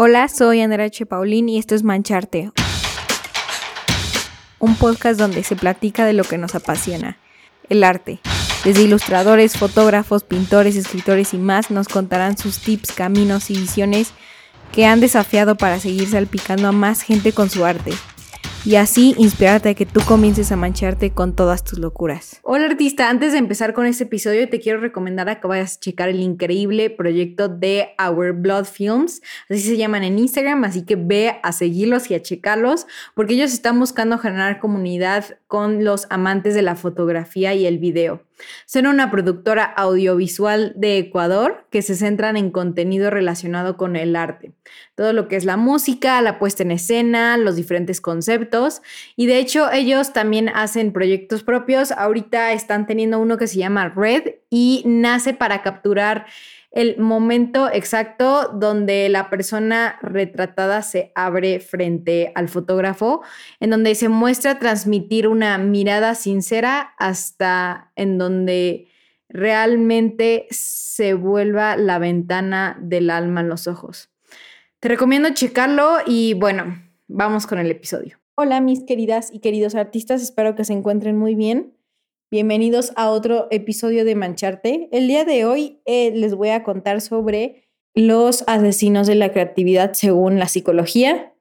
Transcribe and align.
Hola, 0.00 0.28
soy 0.28 0.60
Andrea 0.60 0.86
H. 0.86 1.06
Paulín 1.06 1.48
y 1.48 1.58
esto 1.58 1.74
es 1.74 1.82
Mancharte, 1.82 2.52
un 4.60 4.76
podcast 4.76 5.18
donde 5.18 5.42
se 5.42 5.56
platica 5.56 6.06
de 6.06 6.12
lo 6.12 6.22
que 6.22 6.38
nos 6.38 6.54
apasiona, 6.54 7.18
el 7.68 7.82
arte. 7.82 8.20
Desde 8.62 8.82
ilustradores, 8.82 9.58
fotógrafos, 9.58 10.22
pintores, 10.22 10.76
escritores 10.76 11.34
y 11.34 11.38
más 11.38 11.72
nos 11.72 11.88
contarán 11.88 12.38
sus 12.38 12.60
tips, 12.60 12.92
caminos 12.92 13.50
y 13.50 13.54
visiones 13.54 14.12
que 14.70 14.86
han 14.86 15.00
desafiado 15.00 15.56
para 15.56 15.80
seguir 15.80 16.08
salpicando 16.08 16.68
a 16.68 16.72
más 16.72 17.02
gente 17.02 17.32
con 17.32 17.50
su 17.50 17.64
arte 17.64 17.90
y 18.68 18.76
así 18.76 19.14
inspirarte 19.16 19.70
a 19.70 19.74
que 19.74 19.86
tú 19.86 20.02
comiences 20.06 20.52
a 20.52 20.56
mancharte 20.56 21.10
con 21.10 21.34
todas 21.34 21.64
tus 21.64 21.78
locuras. 21.78 22.38
Hola 22.42 22.66
artista, 22.66 23.08
antes 23.08 23.32
de 23.32 23.38
empezar 23.38 23.72
con 23.72 23.86
este 23.86 24.04
episodio 24.04 24.46
te 24.46 24.60
quiero 24.60 24.78
recomendar 24.78 25.30
a 25.30 25.40
que 25.40 25.48
vayas 25.48 25.76
a 25.76 25.80
checar 25.80 26.10
el 26.10 26.20
increíble 26.20 26.90
proyecto 26.90 27.48
de 27.48 27.94
Our 27.98 28.34
Blood 28.34 28.66
Films, 28.66 29.22
así 29.48 29.60
se 29.60 29.78
llaman 29.78 30.04
en 30.04 30.18
Instagram, 30.18 30.64
así 30.64 30.84
que 30.84 30.96
ve 30.96 31.40
a 31.42 31.52
seguirlos 31.52 32.10
y 32.10 32.14
a 32.14 32.20
checarlos 32.20 32.86
porque 33.14 33.32
ellos 33.32 33.54
están 33.54 33.80
buscando 33.80 34.18
generar 34.18 34.60
comunidad 34.60 35.38
con 35.46 35.82
los 35.82 36.06
amantes 36.10 36.54
de 36.54 36.60
la 36.60 36.76
fotografía 36.76 37.54
y 37.54 37.64
el 37.64 37.78
video. 37.78 38.27
Son 38.66 38.86
una 38.86 39.10
productora 39.10 39.64
audiovisual 39.64 40.72
de 40.76 40.98
Ecuador 40.98 41.66
que 41.70 41.82
se 41.82 41.96
centran 41.96 42.36
en 42.36 42.50
contenido 42.50 43.10
relacionado 43.10 43.76
con 43.76 43.96
el 43.96 44.16
arte. 44.16 44.52
Todo 44.94 45.12
lo 45.12 45.28
que 45.28 45.36
es 45.36 45.44
la 45.44 45.56
música, 45.56 46.20
la 46.22 46.38
puesta 46.38 46.62
en 46.62 46.70
escena, 46.70 47.36
los 47.36 47.56
diferentes 47.56 48.00
conceptos. 48.00 48.82
Y 49.16 49.26
de 49.26 49.38
hecho 49.38 49.70
ellos 49.70 50.12
también 50.12 50.48
hacen 50.48 50.92
proyectos 50.92 51.42
propios. 51.42 51.92
Ahorita 51.92 52.52
están 52.52 52.86
teniendo 52.86 53.18
uno 53.18 53.38
que 53.38 53.46
se 53.46 53.58
llama 53.58 53.88
Red 53.88 54.34
y 54.50 54.82
nace 54.86 55.34
para 55.34 55.62
capturar 55.62 56.26
el 56.70 56.98
momento 56.98 57.70
exacto 57.72 58.50
donde 58.54 59.08
la 59.08 59.30
persona 59.30 59.98
retratada 60.02 60.82
se 60.82 61.12
abre 61.14 61.60
frente 61.60 62.30
al 62.34 62.48
fotógrafo, 62.48 63.22
en 63.60 63.70
donde 63.70 63.94
se 63.94 64.08
muestra 64.08 64.58
transmitir 64.58 65.28
una 65.28 65.56
mirada 65.58 66.14
sincera 66.14 66.94
hasta 66.98 67.90
en 67.96 68.18
donde 68.18 68.88
realmente 69.28 70.46
se 70.50 71.14
vuelva 71.14 71.76
la 71.76 71.98
ventana 71.98 72.78
del 72.80 73.10
alma 73.10 73.40
en 73.40 73.48
los 73.48 73.66
ojos. 73.66 74.10
Te 74.80 74.88
recomiendo 74.88 75.30
checarlo 75.30 75.98
y 76.06 76.34
bueno, 76.34 76.80
vamos 77.08 77.46
con 77.46 77.58
el 77.58 77.70
episodio. 77.70 78.18
Hola 78.34 78.60
mis 78.60 78.84
queridas 78.84 79.30
y 79.32 79.40
queridos 79.40 79.74
artistas, 79.74 80.22
espero 80.22 80.54
que 80.54 80.64
se 80.64 80.72
encuentren 80.72 81.16
muy 81.16 81.34
bien. 81.34 81.77
Bienvenidos 82.30 82.92
a 82.96 83.08
otro 83.08 83.48
episodio 83.50 84.04
de 84.04 84.14
Mancharte. 84.14 84.90
El 84.92 85.08
día 85.08 85.24
de 85.24 85.46
hoy 85.46 85.80
eh, 85.86 86.12
les 86.14 86.34
voy 86.34 86.50
a 86.50 86.62
contar 86.62 87.00
sobre 87.00 87.64
los 87.94 88.44
asesinos 88.46 89.06
de 89.06 89.14
la 89.14 89.32
creatividad 89.32 89.94
según 89.94 90.38
la 90.38 90.46
psicología. 90.46 91.32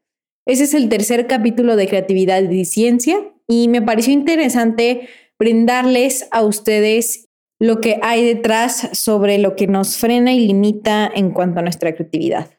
Ese 0.45 0.63
es 0.63 0.73
el 0.73 0.87
tercer 0.87 1.27
capítulo 1.27 1.75
de 1.75 1.89
creatividad 1.89 2.41
y 2.41 2.63
ciencia 2.63 3.17
y 3.49 3.67
me 3.67 3.81
pareció 3.81 4.13
interesante 4.13 5.09
brindarles 5.37 6.29
a 6.31 6.41
ustedes 6.43 7.27
lo 7.59 7.81
que 7.81 7.99
hay 8.01 8.23
detrás 8.23 8.87
sobre 8.93 9.39
lo 9.39 9.57
que 9.57 9.67
nos 9.67 9.97
frena 9.97 10.33
y 10.33 10.47
limita 10.47 11.11
en 11.13 11.31
cuanto 11.31 11.59
a 11.59 11.63
nuestra 11.63 11.93
creatividad, 11.95 12.49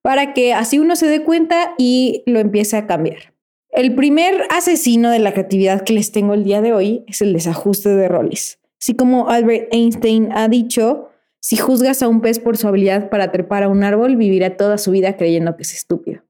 para 0.00 0.32
que 0.32 0.54
así 0.54 0.78
uno 0.78 0.96
se 0.96 1.06
dé 1.06 1.22
cuenta 1.22 1.74
y 1.76 2.22
lo 2.24 2.38
empiece 2.38 2.78
a 2.78 2.86
cambiar. 2.86 3.33
El 3.74 3.96
primer 3.96 4.44
asesino 4.50 5.10
de 5.10 5.18
la 5.18 5.32
creatividad 5.32 5.82
que 5.82 5.94
les 5.94 6.12
tengo 6.12 6.34
el 6.34 6.44
día 6.44 6.62
de 6.62 6.72
hoy 6.72 7.04
es 7.08 7.20
el 7.22 7.32
desajuste 7.32 7.88
de 7.88 8.06
roles. 8.06 8.60
Así 8.80 8.94
como 8.94 9.28
Albert 9.28 9.66
Einstein 9.72 10.30
ha 10.30 10.46
dicho, 10.46 11.08
si 11.40 11.56
juzgas 11.56 12.00
a 12.00 12.06
un 12.06 12.20
pez 12.20 12.38
por 12.38 12.56
su 12.56 12.68
habilidad 12.68 13.10
para 13.10 13.32
trepar 13.32 13.64
a 13.64 13.68
un 13.68 13.82
árbol, 13.82 14.14
vivirá 14.14 14.56
toda 14.56 14.78
su 14.78 14.92
vida 14.92 15.16
creyendo 15.16 15.56
que 15.56 15.64
es 15.64 15.74
estúpido. 15.74 16.22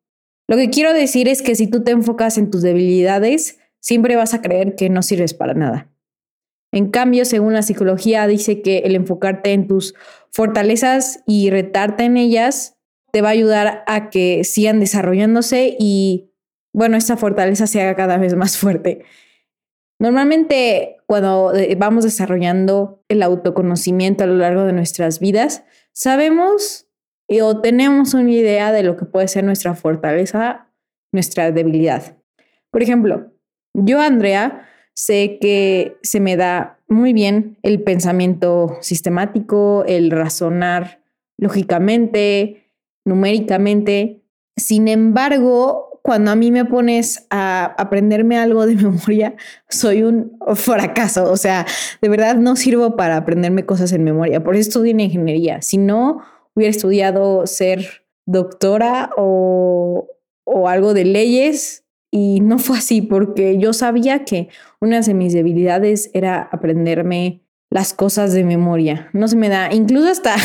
Lo 0.49 0.57
que 0.57 0.71
quiero 0.71 0.95
decir 0.95 1.29
es 1.29 1.43
que 1.43 1.55
si 1.55 1.67
tú 1.67 1.85
te 1.85 1.91
enfocas 1.91 2.39
en 2.39 2.51
tus 2.51 2.63
debilidades, 2.63 3.59
siempre 3.79 4.17
vas 4.17 4.33
a 4.33 4.41
creer 4.41 4.75
que 4.75 4.89
no 4.89 5.03
sirves 5.03 5.35
para 5.35 5.53
nada. 5.53 5.93
En 6.73 6.89
cambio, 6.89 7.27
según 7.27 7.53
la 7.53 7.61
psicología, 7.61 8.27
dice 8.27 8.63
que 8.63 8.79
el 8.79 8.95
enfocarte 8.95 9.53
en 9.53 9.67
tus 9.67 9.95
fortalezas 10.31 11.23
y 11.27 11.51
retarte 11.51 12.05
en 12.05 12.17
ellas 12.17 12.79
te 13.13 13.21
va 13.21 13.29
a 13.29 13.33
ayudar 13.33 13.85
a 13.87 14.09
que 14.09 14.45
sigan 14.45 14.81
desarrollándose 14.81 15.77
y 15.79 16.31
bueno, 16.75 16.97
esta 16.97 17.17
fortaleza 17.17 17.67
se 17.67 17.81
haga 17.81 17.95
cada 17.95 18.19
vez 18.19 18.35
más 18.35 18.59
fuerte. 18.59 19.05
Normalmente 19.99 20.97
cuando 21.07 21.55
eh, 21.55 21.77
vamos 21.77 22.05
desarrollando 22.05 23.03
el 23.09 23.23
autoconocimiento 23.23 24.25
a 24.25 24.27
lo 24.27 24.35
largo 24.35 24.65
de 24.65 24.73
nuestras 24.73 25.21
vidas, 25.21 25.65
sabemos 25.93 26.89
o 27.41 27.61
tenemos 27.61 28.13
una 28.13 28.31
idea 28.31 28.73
de 28.73 28.83
lo 28.83 28.97
que 28.97 29.07
puede 29.07 29.29
ser 29.29 29.45
nuestra 29.45 29.75
fortaleza, 29.75 30.69
nuestra 31.13 31.53
debilidad. 31.53 32.19
Por 32.71 32.83
ejemplo, 32.83 33.33
yo, 33.73 34.01
Andrea, 34.01 34.69
sé 34.95 35.39
que 35.41 35.97
se 36.03 36.21
me 36.21 36.37
da 36.37 36.81
muy 36.89 37.13
bien 37.13 37.57
el 37.63 37.83
pensamiento 37.83 38.79
sistemático, 38.81 39.85
el 39.87 40.11
razonar 40.11 41.03
lógicamente, 41.39 42.71
numéricamente. 43.05 44.23
Sin 44.57 44.89
embargo, 44.89 45.94
cuando 46.05 46.33
a 46.33 46.37
mí 46.37 46.51
me 46.51 46.67
pones 46.67 47.27
a 47.31 47.65
aprenderme 47.79 48.37
algo 48.37 48.67
de 48.67 48.75
memoria, 48.77 49.37
soy 49.71 50.03
un 50.03 50.37
fracaso. 50.55 51.33
O 51.33 51.39
sea, 51.39 51.65
de 52.03 52.09
verdad 52.11 52.37
no 52.37 52.57
sirvo 52.57 52.95
para 52.95 53.17
aprenderme 53.17 53.65
cosas 53.65 53.91
en 53.93 54.05
memoria. 54.05 54.45
Por 54.45 54.55
eso 54.55 54.69
estudio 54.69 54.93
ingeniería. 54.93 55.63
Si 55.63 55.79
no, 55.79 56.21
hubiera 56.55 56.71
estudiado 56.71 57.47
ser 57.47 58.05
doctora 58.27 59.13
o, 59.17 60.09
o 60.45 60.69
algo 60.69 60.93
de 60.93 61.07
leyes. 61.07 61.87
Y 62.11 62.41
no 62.41 62.59
fue 62.59 62.79
así 62.79 63.01
porque 63.01 63.57
yo 63.57 63.73
sabía 63.73 64.27
que 64.27 64.49
una 64.81 65.01
de 65.01 65.15
mis 65.15 65.33
debilidades 65.33 66.11
era 66.13 66.43
aprenderme 66.53 67.44
las 67.75 67.93
cosas 67.93 68.33
de 68.33 68.45
memoria. 68.45 69.11
No 69.13 69.27
se 69.27 69.35
me 69.35 69.49
da. 69.49 69.75
Incluso 69.75 70.09
hasta 70.09 70.37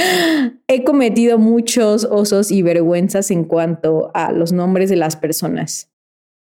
he 0.68 0.84
cometido 0.84 1.36
muchos 1.36 2.04
osos 2.04 2.52
y 2.52 2.62
vergüenzas 2.62 3.32
en 3.32 3.42
cuanto 3.42 4.12
a 4.14 4.30
los 4.30 4.52
nombres 4.52 4.88
de 4.88 4.94
las 4.94 5.16
personas. 5.16 5.90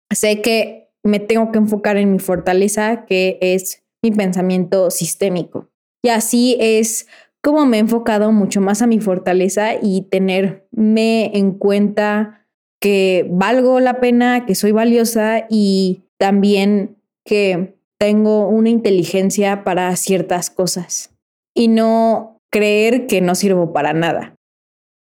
Sé 0.10 0.42
que 0.42 0.90
me 1.04 1.20
tengo 1.20 1.52
que 1.52 1.58
enfocar 1.58 1.98
en 1.98 2.14
mi 2.14 2.20
fortaleza, 2.20 3.06
que 3.06 3.40
es 3.42 3.84
mi 4.02 4.12
pensamiento 4.12 4.90
sistémico. 4.90 5.70
Y 6.02 6.10
así 6.10 6.56
es 6.62 7.08
como 7.44 7.66
me 7.66 7.78
he 7.78 7.82
enfocado 7.82 8.32
mucho 8.32 8.62
más 8.62 8.82
a 8.82 8.88
mi 8.88 9.02
fortaleza 9.02 9.72
y 9.82 10.04
tenerme 10.04 11.38
en 11.38 11.52
cuenta 11.52 12.48
que 12.80 13.28
valgo 13.30 13.82
la 13.82 14.00
pena, 14.00 14.46
que 14.46 14.56
soy 14.56 14.72
valiosa 14.72 15.46
y 15.50 16.04
también 16.18 16.96
que 17.26 17.81
tengo 18.02 18.48
una 18.48 18.70
inteligencia 18.70 19.64
para 19.64 19.96
ciertas 19.96 20.50
cosas 20.50 21.12
y 21.54 21.68
no 21.68 22.42
creer 22.50 23.06
que 23.06 23.22
no 23.22 23.36
sirvo 23.36 23.74
para 23.74 23.94
nada. 23.94 24.34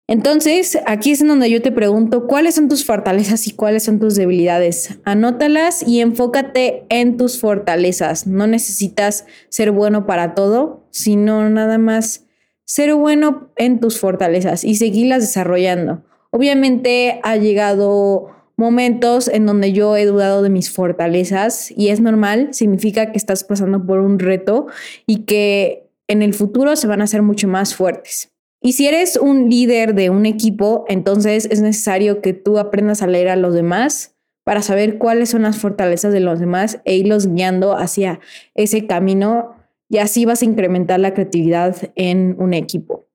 Entonces, 0.08 0.80
aquí 0.88 1.12
es 1.12 1.22
en 1.22 1.28
donde 1.28 1.52
yo 1.52 1.62
te 1.62 1.72
pregunto, 1.72 2.26
¿cuáles 2.26 2.56
son 2.56 2.70
tus 2.70 2.84
fortalezas 2.84 3.46
y 3.46 3.52
cuáles 3.52 3.84
son 3.84 4.00
tus 4.00 4.16
debilidades? 4.16 4.98
Anótalas 5.06 5.88
y 5.88 6.00
enfócate 6.00 6.88
en 6.90 7.18
tus 7.18 7.40
fortalezas. 7.40 8.26
No 8.26 8.48
necesitas 8.48 9.28
ser 9.50 9.70
bueno 9.70 10.08
para 10.08 10.34
todo, 10.34 10.88
sino 10.90 11.48
nada 11.52 11.78
más 11.78 12.26
ser 12.66 12.96
bueno 12.96 13.52
en 13.58 13.80
tus 13.80 14.00
fortalezas 14.00 14.64
y 14.64 14.74
seguirlas 14.74 15.22
desarrollando. 15.22 16.04
Obviamente 16.32 17.20
ha 17.22 17.36
llegado 17.36 18.41
momentos 18.58 19.28
en 19.28 19.46
donde 19.46 19.74
yo 19.74 19.96
he 19.98 20.06
dudado 20.06 20.42
de 20.42 20.50
mis 20.50 20.72
fortalezas 20.72 21.72
y 21.72 21.90
es 21.90 22.00
normal, 22.00 22.50
significa 22.54 23.12
que 23.12 23.18
estás 23.18 23.44
pasando 23.44 23.86
por 23.86 24.00
un 24.00 24.20
reto 24.20 24.68
y 25.06 25.26
que 25.26 25.90
en 26.08 26.22
el 26.22 26.34
futuro 26.34 26.76
se 26.76 26.88
van 26.88 27.02
a 27.02 27.06
hacer 27.06 27.22
mucho 27.22 27.48
más 27.48 27.76
fuertes. 27.76 28.32
Y 28.62 28.74
si 28.74 28.88
eres 28.88 29.16
un 29.16 29.50
líder 29.50 29.96
de 29.96 30.10
un 30.10 30.26
equipo, 30.26 30.86
entonces 30.88 31.48
es 31.50 31.62
necesario 31.62 32.22
que 32.22 32.34
tú 32.34 32.60
aprendas 32.60 33.02
a 33.02 33.08
leer 33.08 33.30
a 33.30 33.36
los 33.36 33.56
demás 33.56 34.16
para 34.44 34.62
saber 34.62 34.98
cuáles 34.98 35.30
son 35.30 35.44
las 35.44 35.58
fortalezas 35.58 36.14
de 36.14 36.20
los 36.20 36.40
demás 36.40 36.80
e 36.86 36.96
irlos 36.96 37.28
guiando 37.28 37.76
hacia 37.78 38.20
ese 38.54 38.86
camino 38.86 39.56
y 39.90 39.98
así 39.98 40.26
vas 40.26 40.42
a 40.42 40.46
incrementar 40.46 41.00
la 41.00 41.14
creatividad 41.14 41.76
en 41.96 42.36
un 42.40 42.54
equipo. 42.54 43.08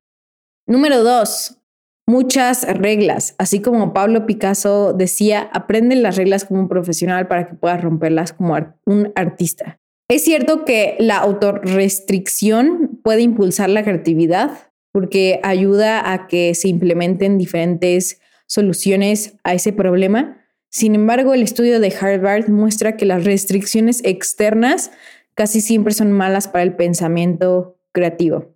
Número 0.66 1.02
dos, 1.04 1.58
muchas 2.06 2.66
reglas. 2.66 3.34
Así 3.38 3.60
como 3.60 3.92
Pablo 3.92 4.26
Picasso 4.26 4.92
decía, 4.92 5.50
aprende 5.52 5.96
las 5.96 6.16
reglas 6.16 6.44
como 6.44 6.60
un 6.60 6.68
profesional 6.68 7.28
para 7.28 7.46
que 7.46 7.54
puedas 7.54 7.82
romperlas 7.82 8.32
como 8.32 8.56
un 8.86 9.12
artista. 9.14 9.80
Es 10.08 10.22
cierto 10.22 10.64
que 10.64 10.96
la 11.00 11.18
autorrestricción 11.18 13.00
puede 13.02 13.22
impulsar 13.22 13.68
la 13.68 13.82
creatividad 13.82 14.52
porque 14.92 15.40
ayuda 15.42 16.12
a 16.12 16.28
que 16.28 16.54
se 16.54 16.68
implementen 16.68 17.38
diferentes 17.38 18.20
soluciones 18.46 19.34
a 19.42 19.52
ese 19.52 19.72
problema. 19.72 20.38
Sin 20.70 20.94
embargo, 20.94 21.34
el 21.34 21.42
estudio 21.42 21.80
de 21.80 21.92
Harvard 22.00 22.48
muestra 22.48 22.96
que 22.96 23.04
las 23.04 23.24
restricciones 23.24 24.00
externas 24.04 24.92
casi 25.34 25.60
siempre 25.60 25.92
son 25.92 26.12
malas 26.12 26.48
para 26.48 26.62
el 26.62 26.76
pensamiento 26.76 27.78
creativo. 27.92 28.55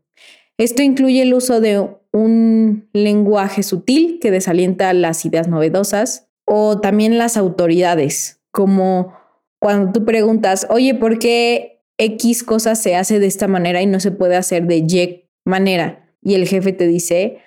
Esto 0.60 0.82
incluye 0.82 1.22
el 1.22 1.32
uso 1.32 1.62
de 1.62 1.88
un 2.12 2.86
lenguaje 2.92 3.62
sutil 3.62 4.18
que 4.20 4.30
desalienta 4.30 4.92
las 4.92 5.24
ideas 5.24 5.48
novedosas 5.48 6.28
o 6.44 6.82
también 6.82 7.16
las 7.16 7.38
autoridades, 7.38 8.42
como 8.52 9.14
cuando 9.58 9.90
tú 9.90 10.04
preguntas, 10.04 10.66
oye, 10.68 10.94
¿por 10.94 11.18
qué 11.18 11.82
X 11.96 12.44
cosa 12.44 12.74
se 12.74 12.94
hace 12.94 13.18
de 13.20 13.26
esta 13.26 13.48
manera 13.48 13.80
y 13.80 13.86
no 13.86 14.00
se 14.00 14.10
puede 14.10 14.36
hacer 14.36 14.66
de 14.66 14.84
Y 14.86 15.30
manera? 15.46 16.14
Y 16.20 16.34
el 16.34 16.46
jefe 16.46 16.74
te 16.74 16.86
dice, 16.86 17.38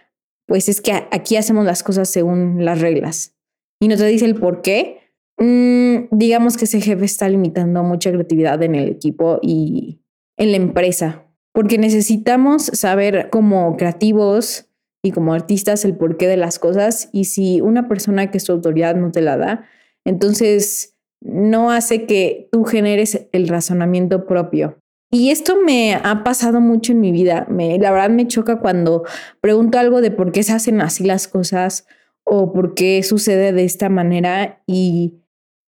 pues 0.48 0.68
es 0.68 0.82
que 0.82 0.94
aquí 1.12 1.36
hacemos 1.36 1.66
las 1.66 1.84
cosas 1.84 2.10
según 2.10 2.66
las 2.66 2.82
reglas. 2.82 3.38
Y 3.80 3.90
no 3.90 3.96
te 3.96 4.08
dice 4.08 4.26
el 4.26 4.34
por 4.34 4.64
qué. 4.64 5.12
Mm, 5.38 6.08
digamos 6.10 6.58
que 6.58 6.66
ese 6.66 6.82
jefe 6.82 7.06
está 7.06 7.30
limitando 7.30 7.84
mucha 7.84 8.12
creatividad 8.12 8.64
en 8.64 8.74
el 8.74 8.90
equipo 8.90 9.38
y 9.44 10.02
en 10.36 10.50
la 10.50 10.58
empresa, 10.58 11.28
porque 11.54 11.78
necesitamos 11.78 12.66
saber 12.66 13.30
como 13.30 13.78
creativos 13.78 14.66
y 15.02 15.12
como 15.12 15.34
artistas 15.34 15.86
el 15.86 15.96
porqué 15.96 16.28
de 16.28 16.38
las 16.38 16.60
cosas 16.60 17.10
y 17.14 17.26
si 17.26 17.62
una 17.62 17.88
persona 17.88 18.32
que 18.32 18.38
es 18.38 18.46
tu 18.46 18.52
autoridad 18.52 18.96
no 18.96 19.12
te 19.12 19.22
la 19.22 19.38
da, 19.38 19.66
entonces 20.04 20.96
no 21.22 21.72
hace 21.72 22.06
que 22.06 22.50
tú 22.52 22.66
generes 22.66 23.28
el 23.32 23.48
razonamiento 23.48 24.26
propio. 24.26 24.78
Y 25.12 25.30
esto 25.30 25.56
me 25.64 25.94
ha 25.94 26.24
pasado 26.24 26.60
mucho 26.60 26.92
en 26.92 27.00
mi 27.00 27.12
vida. 27.12 27.46
Me, 27.48 27.78
la 27.78 27.92
verdad 27.92 28.10
me 28.10 28.28
choca 28.28 28.60
cuando 28.60 29.04
pregunto 29.42 29.78
algo 29.78 30.02
de 30.02 30.10
por 30.10 30.32
qué 30.32 30.42
se 30.42 30.54
hacen 30.54 30.82
así 30.82 31.04
las 31.04 31.28
cosas 31.28 31.86
o 32.24 32.52
por 32.52 32.74
qué 32.74 33.04
sucede 33.04 33.52
de 33.54 33.64
esta 33.64 33.90
manera 33.90 34.64
y 34.66 35.20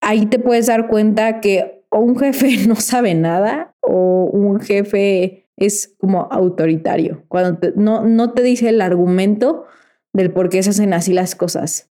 ahí 0.02 0.26
te 0.26 0.40
puedes 0.40 0.66
dar 0.66 0.88
cuenta 0.88 1.42
que 1.42 1.84
o 1.90 2.00
un 2.00 2.18
jefe 2.18 2.58
no 2.68 2.76
sabe 2.76 3.14
nada 3.14 3.76
o 3.82 4.30
un 4.32 4.60
jefe 4.60 5.45
es 5.58 5.96
como 6.00 6.28
autoritario, 6.32 7.24
cuando 7.28 7.60
no, 7.76 8.04
no 8.04 8.34
te 8.34 8.44
dice 8.44 8.70
el 8.70 8.82
argumento 8.82 9.66
del 10.14 10.32
por 10.32 10.50
qué 10.50 10.64
se 10.64 10.72
hacen 10.72 10.94
así 10.94 11.14
las 11.14 11.36
cosas. 11.36 11.92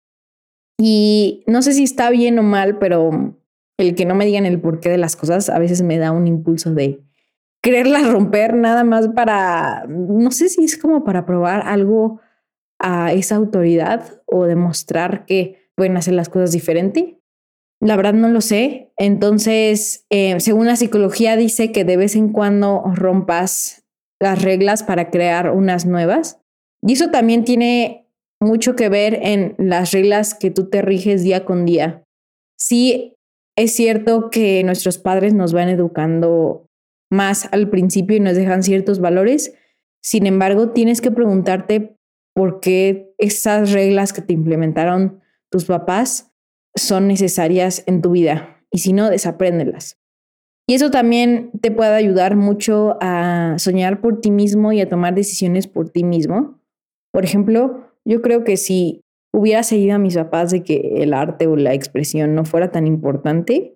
Y 0.78 1.44
no 1.48 1.62
sé 1.62 1.74
si 1.74 1.84
está 1.84 2.10
bien 2.10 2.40
o 2.40 2.44
mal, 2.44 2.80
pero 2.80 3.38
el 3.78 3.96
que 3.96 4.06
no 4.06 4.16
me 4.16 4.26
digan 4.26 4.46
el 4.46 4.60
porqué 4.60 4.90
de 4.90 4.98
las 4.98 5.16
cosas 5.16 5.50
a 5.50 5.60
veces 5.60 5.82
me 5.82 5.98
da 5.98 6.12
un 6.12 6.28
impulso 6.28 6.74
de 6.74 7.04
quererlas 7.62 8.12
romper 8.12 8.56
nada 8.56 8.84
más 8.84 9.08
para, 9.10 9.86
no 9.88 10.32
sé 10.32 10.50
si 10.50 10.64
es 10.64 10.78
como 10.78 11.04
para 11.04 11.26
probar 11.26 11.66
algo 11.66 12.20
a 12.80 13.14
esa 13.14 13.36
autoridad 13.36 14.22
o 14.26 14.46
demostrar 14.46 15.26
que 15.26 15.70
pueden 15.76 15.96
hacer 15.96 16.14
las 16.14 16.30
cosas 16.30 16.52
diferente. 16.52 17.22
La 17.84 17.98
verdad 17.98 18.14
no 18.14 18.30
lo 18.30 18.40
sé. 18.40 18.92
Entonces, 18.98 20.06
eh, 20.10 20.40
según 20.40 20.68
la 20.68 20.78
psicología 20.78 21.36
dice 21.36 21.72
que 21.74 21.84
de 21.84 21.98
vez 21.98 22.16
en 22.16 22.30
cuando 22.30 22.82
rompas 22.96 23.84
las 24.22 24.42
reglas 24.42 24.84
para 24.84 25.10
crear 25.10 25.52
unas 25.52 25.86
nuevas. 25.86 26.40
Y 26.82 26.94
eso 26.94 27.12
también 27.12 27.44
tiene 27.44 28.08
mucho 28.40 28.76
que 28.76 28.88
ver 28.88 29.20
en 29.22 29.56
las 29.58 29.92
reglas 29.92 30.34
que 30.34 30.50
tú 30.50 30.70
te 30.70 30.82
riges 30.82 31.24
día 31.24 31.44
con 31.44 31.66
día. 31.66 32.04
Sí, 32.58 33.16
es 33.58 33.74
cierto 33.74 34.30
que 34.30 34.64
nuestros 34.64 34.98
padres 34.98 35.34
nos 35.34 35.52
van 35.52 35.68
educando 35.68 36.66
más 37.12 37.50
al 37.52 37.70
principio 37.70 38.16
y 38.16 38.22
nos 38.22 38.36
dejan 38.38 38.64
ciertos 38.64 39.02
valores. 39.02 39.56
Sin 40.02 40.26
embargo, 40.26 40.72
tienes 40.72 41.02
que 41.02 41.12
preguntarte 41.12 41.98
por 42.34 42.62
qué 42.62 43.14
esas 43.18 43.74
reglas 43.74 44.14
que 44.14 44.22
te 44.22 44.34
implementaron 44.34 45.22
tus 45.52 45.66
papás 45.66 46.33
son 46.76 47.08
necesarias 47.08 47.84
en 47.86 48.02
tu 48.02 48.12
vida 48.12 48.54
y 48.72 48.80
si 48.80 48.94
no, 48.94 49.10
desapréndelas. 49.10 49.98
Y 50.68 50.76
eso 50.76 50.90
también 50.90 51.52
te 51.62 51.72
puede 51.72 51.94
ayudar 51.94 52.36
mucho 52.36 52.98
a 53.02 53.56
soñar 53.58 54.02
por 54.02 54.22
ti 54.22 54.32
mismo 54.32 54.72
y 54.72 54.82
a 54.82 54.90
tomar 54.90 55.14
decisiones 55.14 55.68
por 55.68 55.90
ti 55.90 56.04
mismo. 56.04 56.60
Por 57.12 57.26
ejemplo, 57.26 57.92
yo 58.06 58.22
creo 58.22 58.44
que 58.44 58.58
si 58.58 59.02
hubiera 59.34 59.64
seguido 59.64 59.96
a 59.96 60.00
mis 60.00 60.16
papás 60.16 60.52
de 60.52 60.64
que 60.64 60.94
el 60.98 61.14
arte 61.14 61.48
o 61.48 61.56
la 61.56 61.74
expresión 61.74 62.34
no 62.34 62.46
fuera 62.46 62.72
tan 62.72 62.88
importante, 62.88 63.76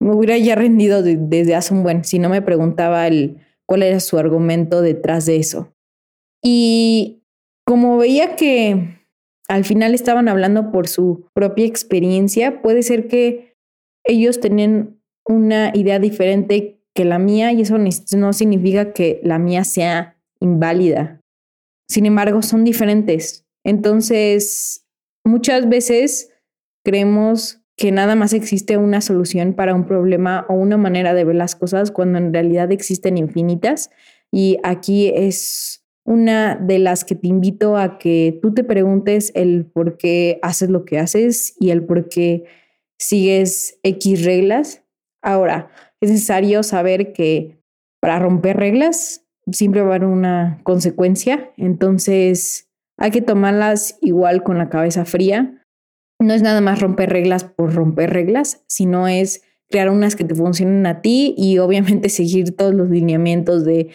me 0.00 0.14
hubiera 0.14 0.38
ya 0.38 0.54
rendido 0.54 1.02
desde 1.02 1.54
hace 1.54 1.74
un 1.74 1.82
buen, 1.82 2.04
si 2.04 2.18
no 2.18 2.28
me 2.28 2.42
preguntaba 2.42 3.06
el, 3.06 3.38
cuál 3.66 3.82
era 3.82 4.00
su 4.00 4.18
argumento 4.18 4.82
detrás 4.82 5.26
de 5.26 5.36
eso. 5.36 5.72
Y 6.42 7.22
como 7.66 7.96
veía 7.96 8.36
que 8.36 9.00
al 9.48 9.64
final 9.64 9.94
estaban 9.94 10.28
hablando 10.28 10.72
por 10.72 10.88
su 10.88 11.26
propia 11.34 11.66
experiencia, 11.66 12.62
puede 12.62 12.82
ser 12.82 13.08
que 13.08 13.54
ellos 14.04 14.40
tenían 14.40 15.00
una 15.26 15.70
idea 15.74 15.98
diferente 15.98 16.80
que 16.94 17.04
la 17.04 17.18
mía 17.18 17.52
y 17.52 17.62
eso 17.62 17.76
no 17.78 18.32
significa 18.32 18.92
que 18.92 19.20
la 19.22 19.38
mía 19.38 19.64
sea 19.64 20.16
inválida. 20.40 21.20
Sin 21.88 22.06
embargo, 22.06 22.42
son 22.42 22.64
diferentes. 22.64 23.44
Entonces, 23.64 24.86
muchas 25.24 25.68
veces 25.68 26.32
creemos 26.84 27.60
que 27.76 27.90
nada 27.90 28.14
más 28.14 28.32
existe 28.32 28.76
una 28.76 29.00
solución 29.00 29.54
para 29.54 29.74
un 29.74 29.86
problema 29.86 30.46
o 30.48 30.54
una 30.54 30.76
manera 30.76 31.12
de 31.14 31.24
ver 31.24 31.34
las 31.34 31.56
cosas 31.56 31.90
cuando 31.90 32.18
en 32.18 32.32
realidad 32.32 32.70
existen 32.70 33.18
infinitas. 33.18 33.90
Y 34.30 34.58
aquí 34.62 35.08
es 35.14 35.83
una 36.04 36.56
de 36.56 36.78
las 36.78 37.04
que 37.04 37.14
te 37.14 37.28
invito 37.28 37.76
a 37.76 37.98
que 37.98 38.38
tú 38.42 38.52
te 38.52 38.64
preguntes 38.64 39.32
el 39.34 39.66
por 39.66 39.96
qué 39.96 40.38
haces 40.42 40.68
lo 40.68 40.84
que 40.84 40.98
haces 40.98 41.56
y 41.58 41.70
el 41.70 41.84
por 41.84 42.08
qué 42.08 42.44
sigues 42.98 43.78
X 43.82 44.24
reglas. 44.24 44.84
Ahora, 45.22 45.70
es 46.00 46.10
necesario 46.10 46.62
saber 46.62 47.12
que 47.12 47.58
para 48.00 48.18
romper 48.18 48.58
reglas 48.58 49.26
siempre 49.50 49.80
va 49.80 49.88
a 49.88 49.96
haber 49.96 50.06
una 50.06 50.60
consecuencia, 50.62 51.52
entonces 51.56 52.70
hay 52.98 53.10
que 53.10 53.22
tomarlas 53.22 53.98
igual 54.00 54.42
con 54.42 54.58
la 54.58 54.68
cabeza 54.68 55.04
fría. 55.04 55.64
No 56.20 56.32
es 56.34 56.42
nada 56.42 56.60
más 56.60 56.80
romper 56.80 57.10
reglas 57.10 57.44
por 57.44 57.74
romper 57.74 58.10
reglas, 58.10 58.62
sino 58.68 59.08
es 59.08 59.42
crear 59.70 59.90
unas 59.90 60.16
que 60.16 60.24
te 60.24 60.34
funcionen 60.34 60.86
a 60.86 61.00
ti 61.00 61.34
y 61.36 61.58
obviamente 61.58 62.08
seguir 62.10 62.54
todos 62.56 62.74
los 62.74 62.90
lineamientos 62.90 63.64
de 63.64 63.88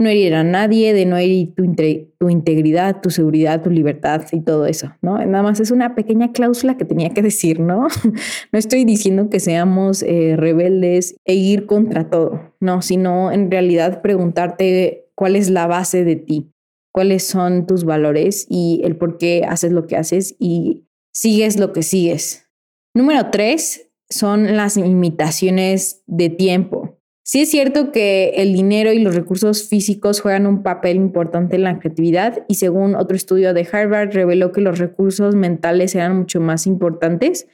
no 0.00 0.08
herir 0.08 0.34
a 0.34 0.42
nadie, 0.42 0.94
de 0.94 1.04
no 1.04 1.18
herir 1.18 1.54
tu, 1.54 2.30
integridad, 2.30 3.02
tu 3.02 3.10
seguridad, 3.10 3.62
tu 3.62 3.68
libertad 3.68 4.24
y 4.32 4.40
todo 4.40 4.64
eso, 4.64 4.92
¿no? 5.02 5.18
Nada 5.18 5.42
más 5.42 5.60
es 5.60 5.70
una 5.70 5.94
pequeña 5.94 6.32
cláusula 6.32 6.78
que 6.78 6.86
tenía 6.86 7.10
que 7.10 7.20
decir, 7.20 7.60
¿no? 7.60 7.86
no 8.52 8.58
estoy 8.58 8.84
diciendo 8.84 9.28
que 9.28 9.40
seamos 9.40 10.02
eh, 10.02 10.36
rebeldes 10.36 11.16
e 11.26 11.34
ir 11.34 11.66
contra 11.66 12.08
todo, 12.08 12.54
no, 12.60 12.80
sino 12.80 13.30
en 13.30 13.50
realidad 13.50 14.00
preguntarte 14.00 15.10
cuál 15.14 15.36
es 15.36 15.50
la 15.50 15.66
base 15.66 16.02
de 16.02 16.16
ti, 16.16 16.50
cuáles 16.92 17.24
son 17.24 17.66
tus 17.66 17.84
valores 17.84 18.46
y 18.48 18.80
el 18.84 18.96
por 18.96 19.18
qué 19.18 19.44
haces 19.46 19.70
lo 19.70 19.86
que 19.86 19.96
haces 19.96 20.34
y 20.38 20.86
sigues 21.12 21.60
lo 21.60 21.74
que 21.74 21.82
sigues. 21.82 22.46
Número 22.94 23.30
tres 23.30 23.92
son 24.08 24.56
las 24.56 24.78
limitaciones 24.78 26.02
de 26.06 26.30
tiempo. 26.30 26.89
Sí 27.30 27.42
es 27.42 27.50
cierto 27.50 27.92
que 27.92 28.30
el 28.38 28.52
dinero 28.52 28.92
y 28.92 28.98
los 28.98 29.14
recursos 29.14 29.68
físicos 29.68 30.20
juegan 30.20 30.48
un 30.48 30.64
papel 30.64 30.96
importante 30.96 31.54
en 31.54 31.62
la 31.62 31.78
creatividad 31.78 32.44
y 32.48 32.56
según 32.56 32.96
otro 32.96 33.16
estudio 33.16 33.54
de 33.54 33.68
Harvard 33.70 34.10
reveló 34.10 34.50
que 34.50 34.60
los 34.60 34.80
recursos 34.80 35.36
mentales 35.36 35.94
eran 35.94 36.18
mucho 36.18 36.40
más 36.40 36.66
importantes 36.66 37.46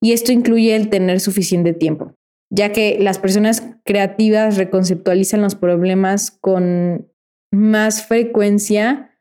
y 0.00 0.12
esto 0.12 0.30
incluye 0.30 0.76
el 0.76 0.88
tener 0.88 1.18
suficiente 1.18 1.72
tiempo, 1.72 2.14
ya 2.48 2.70
que 2.70 2.96
las 3.00 3.18
personas 3.18 3.64
creativas 3.84 4.56
reconceptualizan 4.56 5.42
los 5.42 5.56
problemas 5.56 6.30
con 6.30 7.10
más 7.50 8.06
frecuencia 8.06 9.18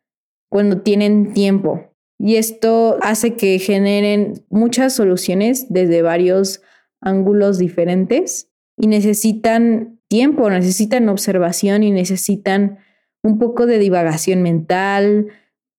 cuando 0.51 0.84
tienen 0.84 1.34
tiempo. 1.34 1.92
Y 2.20 2.36
esto 2.36 3.00
hace 3.01 3.34
que 3.34 3.58
generen 3.58 4.46
muchas 4.51 4.94
soluciones 4.94 5.74
desde 5.74 6.04
varios 6.04 6.62
ángulos 7.01 7.58
diferentes 7.58 8.47
y 8.77 8.88
necesitan 8.88 10.00
tiempo, 10.07 10.50
necesitan 10.50 11.10
observación 11.10 11.84
y 11.84 11.91
necesitan 11.91 12.77
un 13.24 13.39
poco 13.39 13.65
de 13.65 13.79
divagación 13.79 14.41
mental, 14.41 15.27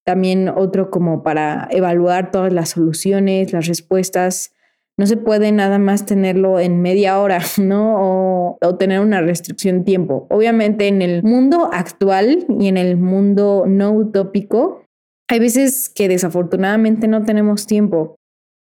también 0.04 0.48
otro 0.48 0.90
como 0.90 1.22
para 1.22 1.68
evaluar 1.70 2.30
todas 2.30 2.52
las 2.52 2.70
soluciones, 2.70 3.52
las 3.52 3.66
respuestas. 3.66 4.54
No 4.96 5.06
se 5.06 5.16
puede 5.16 5.52
nada 5.52 5.78
más 5.78 6.06
tenerlo 6.06 6.58
en 6.58 6.82
media 6.82 7.20
hora, 7.20 7.40
¿no? 7.58 8.56
O, 8.60 8.76
tener 8.78 9.00
una 9.00 9.20
restricción 9.20 9.78
de 9.78 9.84
tiempo. 9.84 10.26
Obviamente 10.30 10.88
en 10.88 11.02
el 11.02 11.22
mundo 11.22 11.70
actual 11.72 12.46
y 12.58 12.68
en 12.68 12.76
el 12.76 12.96
mundo 12.96 13.64
no 13.66 13.92
utópico, 13.92 14.82
hay 15.28 15.40
veces 15.40 15.88
que 15.88 16.08
desafortunadamente 16.08 17.06
no 17.06 17.24
tenemos 17.24 17.66
tiempo. 17.66 18.16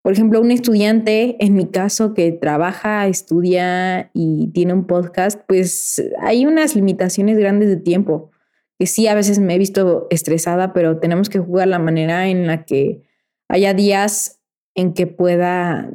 Por 0.06 0.12
ejemplo, 0.12 0.40
un 0.40 0.52
estudiante, 0.52 1.34
en 1.44 1.54
mi 1.54 1.66
caso, 1.66 2.14
que 2.14 2.30
trabaja, 2.30 3.08
estudia 3.08 4.12
y 4.14 4.52
tiene 4.52 4.72
un 4.72 4.86
podcast, 4.86 5.40
pues 5.48 6.00
hay 6.20 6.46
unas 6.46 6.76
limitaciones 6.76 7.36
grandes 7.36 7.68
de 7.68 7.76
tiempo, 7.76 8.30
que 8.78 8.86
sí, 8.86 9.08
a 9.08 9.16
veces 9.16 9.40
me 9.40 9.56
he 9.56 9.58
visto 9.58 10.06
estresada, 10.10 10.72
pero 10.72 11.00
tenemos 11.00 11.28
que 11.28 11.40
jugar 11.40 11.66
la 11.66 11.80
manera 11.80 12.28
en 12.28 12.46
la 12.46 12.64
que 12.64 13.02
haya 13.48 13.74
días 13.74 14.40
en 14.76 14.94
que 14.94 15.08
pueda 15.08 15.90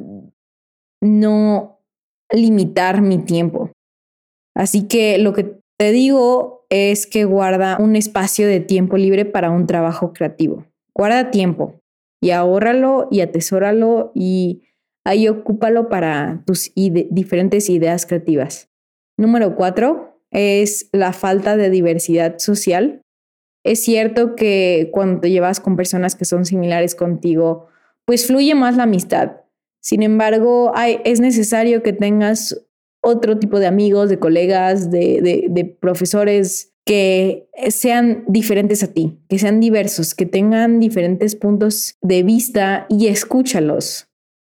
no 1.00 1.80
limitar 2.30 3.00
mi 3.00 3.16
tiempo. 3.16 3.70
Así 4.54 4.88
que 4.88 5.16
lo 5.16 5.32
que 5.32 5.56
te 5.78 5.90
digo 5.90 6.66
es 6.68 7.06
que 7.06 7.24
guarda 7.24 7.78
un 7.80 7.96
espacio 7.96 8.46
de 8.46 8.60
tiempo 8.60 8.98
libre 8.98 9.24
para 9.24 9.50
un 9.50 9.66
trabajo 9.66 10.12
creativo. 10.12 10.66
Guarda 10.94 11.30
tiempo 11.30 11.81
y 12.22 12.30
ahórralo 12.30 13.08
y 13.10 13.20
atesóralo 13.20 14.12
y 14.14 14.62
ahí 15.04 15.28
ocúpalo 15.28 15.88
para 15.88 16.42
tus 16.46 16.72
diferentes 16.74 17.68
ideas 17.68 18.06
creativas. 18.06 18.70
Número 19.18 19.56
cuatro 19.56 20.20
es 20.30 20.88
la 20.92 21.12
falta 21.12 21.56
de 21.56 21.68
diversidad 21.68 22.38
social. 22.38 23.02
Es 23.64 23.82
cierto 23.82 24.36
que 24.36 24.88
cuando 24.92 25.20
te 25.20 25.30
llevas 25.30 25.58
con 25.58 25.76
personas 25.76 26.14
que 26.14 26.24
son 26.24 26.46
similares 26.46 26.94
contigo, 26.94 27.66
pues 28.06 28.26
fluye 28.26 28.54
más 28.54 28.76
la 28.76 28.84
amistad. 28.84 29.42
Sin 29.82 30.02
embargo, 30.02 30.72
es 31.04 31.20
necesario 31.20 31.82
que 31.82 31.92
tengas 31.92 32.68
otro 33.02 33.38
tipo 33.40 33.58
de 33.58 33.66
amigos, 33.66 34.08
de 34.08 34.20
colegas, 34.20 34.92
de, 34.92 35.76
profesores 35.80 36.71
que 36.84 37.48
sean 37.68 38.24
diferentes 38.26 38.82
a 38.82 38.92
ti, 38.92 39.18
que 39.28 39.38
sean 39.38 39.60
diversos, 39.60 40.14
que 40.14 40.26
tengan 40.26 40.80
diferentes 40.80 41.36
puntos 41.36 41.96
de 42.02 42.22
vista 42.22 42.86
y 42.88 43.06
escúchalos. 43.06 44.08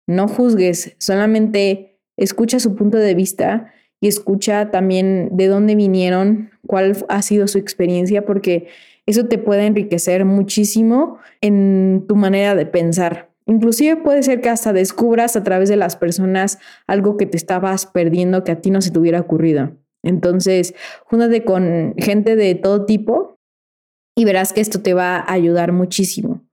No 0.07 0.27
juzgues, 0.27 0.95
solamente 0.99 1.99
escucha 2.17 2.59
su 2.59 2.75
punto 2.75 2.97
de 2.97 3.13
vista 3.13 3.71
y 4.01 4.07
escucha 4.07 4.71
también 4.71 5.29
de 5.33 5.47
dónde 5.47 5.75
vinieron, 5.75 6.51
cuál 6.67 6.97
ha 7.09 7.21
sido 7.21 7.47
su 7.47 7.57
experiencia, 7.57 8.25
porque 8.25 8.67
eso 9.05 9.25
te 9.25 9.37
puede 9.37 9.65
enriquecer 9.65 10.25
muchísimo 10.25 11.19
en 11.41 12.05
tu 12.07 12.15
manera 12.15 12.55
de 12.55 12.65
pensar. 12.65 13.31
Inclusive 13.45 13.97
puede 13.97 14.23
ser 14.23 14.41
que 14.41 14.49
hasta 14.49 14.73
descubras 14.73 15.35
a 15.35 15.43
través 15.43 15.69
de 15.69 15.75
las 15.75 15.95
personas 15.95 16.57
algo 16.87 17.15
que 17.17 17.27
te 17.27 17.37
estabas 17.37 17.85
perdiendo 17.85 18.43
que 18.43 18.51
a 18.51 18.61
ti 18.61 18.71
no 18.71 18.81
se 18.81 18.89
te 18.89 18.97
hubiera 18.97 19.21
ocurrido. 19.21 19.73
Entonces, 20.05 20.73
júntate 21.05 21.43
con 21.43 21.95
gente 21.97 22.35
de 22.35 22.55
todo 22.55 22.85
tipo 22.85 23.39
y 24.15 24.23
verás 24.23 24.53
que 24.53 24.61
esto 24.61 24.81
te 24.81 24.93
va 24.93 25.17
a 25.17 25.33
ayudar 25.33 25.71
muchísimo. 25.71 26.47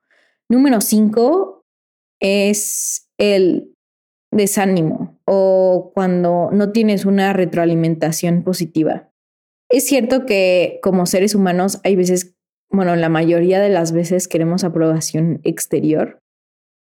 Número 0.48 0.80
cinco 0.80 1.64
es 2.20 3.08
el 3.18 3.74
desánimo 4.32 5.20
o 5.26 5.92
cuando 5.94 6.50
no 6.52 6.72
tienes 6.72 7.04
una 7.04 7.32
retroalimentación 7.32 8.42
positiva. 8.42 9.10
Es 9.68 9.86
cierto 9.86 10.26
que 10.26 10.80
como 10.82 11.06
seres 11.06 11.34
humanos 11.34 11.80
hay 11.84 11.96
veces, 11.96 12.34
bueno, 12.70 12.96
la 12.96 13.08
mayoría 13.08 13.60
de 13.60 13.68
las 13.68 13.92
veces 13.92 14.28
queremos 14.28 14.64
aprobación 14.64 15.40
exterior 15.44 16.21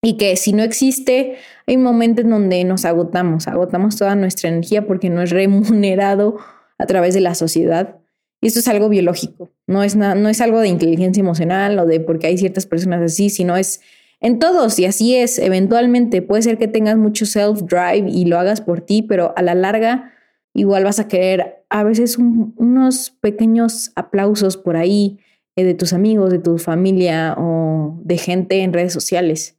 y 0.05 0.19
que 0.19 0.37
si 0.37 0.53
no 0.53 0.63
existe, 0.63 1.37
hay 1.67 1.79
momentos 1.79 2.27
en 2.27 2.31
donde 2.31 2.63
nos 2.65 2.85
agotamos, 2.85 3.49
agotamos 3.49 3.97
toda 3.97 4.15
nuestra 4.15 4.51
energía 4.51 4.87
porque 4.87 5.09
no 5.09 5.23
es 5.23 5.31
remunerado 5.31 6.37
a 6.79 6.85
través 6.85 7.15
de 7.15 7.21
la 7.21 7.35
sociedad. 7.35 7.97
Y 8.43 8.49
esto 8.49 8.61
es 8.61 8.69
algo 8.69 8.91
biológico, 8.91 9.51
no 9.67 9.83
es, 9.83 9.97
no 9.97 10.29
es 10.29 10.41
algo 10.43 10.61
de 10.61 10.69
inteligencia 10.69 11.23
emocional 11.23 11.79
o 11.79 11.87
de 11.87 12.01
porque 12.01 12.27
hay 12.27 12.37
ciertas 12.37 12.67
personas 12.67 13.01
así, 13.01 13.31
sino 13.31 13.57
es 13.57 13.81
en 14.21 14.39
todos 14.39 14.79
y 14.79 14.85
así 14.85 15.17
es. 15.17 15.39
Eventualmente 15.39 16.21
puede 16.21 16.43
ser 16.43 16.59
que 16.59 16.69
tengas 16.69 16.99
mucho 16.99 17.25
self-drive 17.25 18.11
y 18.11 18.27
lo 18.27 18.39
hagas 18.39 18.61
por 18.61 18.83
ti, 18.83 19.01
pero 19.01 19.33
a 19.37 19.43
la 19.43 19.55
larga 19.55 20.13
igual 20.53 20.85
vas 20.85 20.99
a 20.99 21.09
querer 21.09 21.65
a 21.71 21.83
veces 21.83 22.19
unos 22.19 23.11
pequeños 23.23 23.91
aplausos 23.97 24.59
por 24.59 24.77
ahí 24.77 25.19
eh, 25.57 25.65
de 25.65 25.73
tus 25.73 25.95
amigos, 25.95 26.31
de 26.31 26.41
tu 26.41 26.59
familia 26.59 27.35
o 27.39 27.99
de 28.05 28.19
gente 28.19 28.61
en 28.61 28.75
redes 28.75 28.93
sociales 28.93 29.57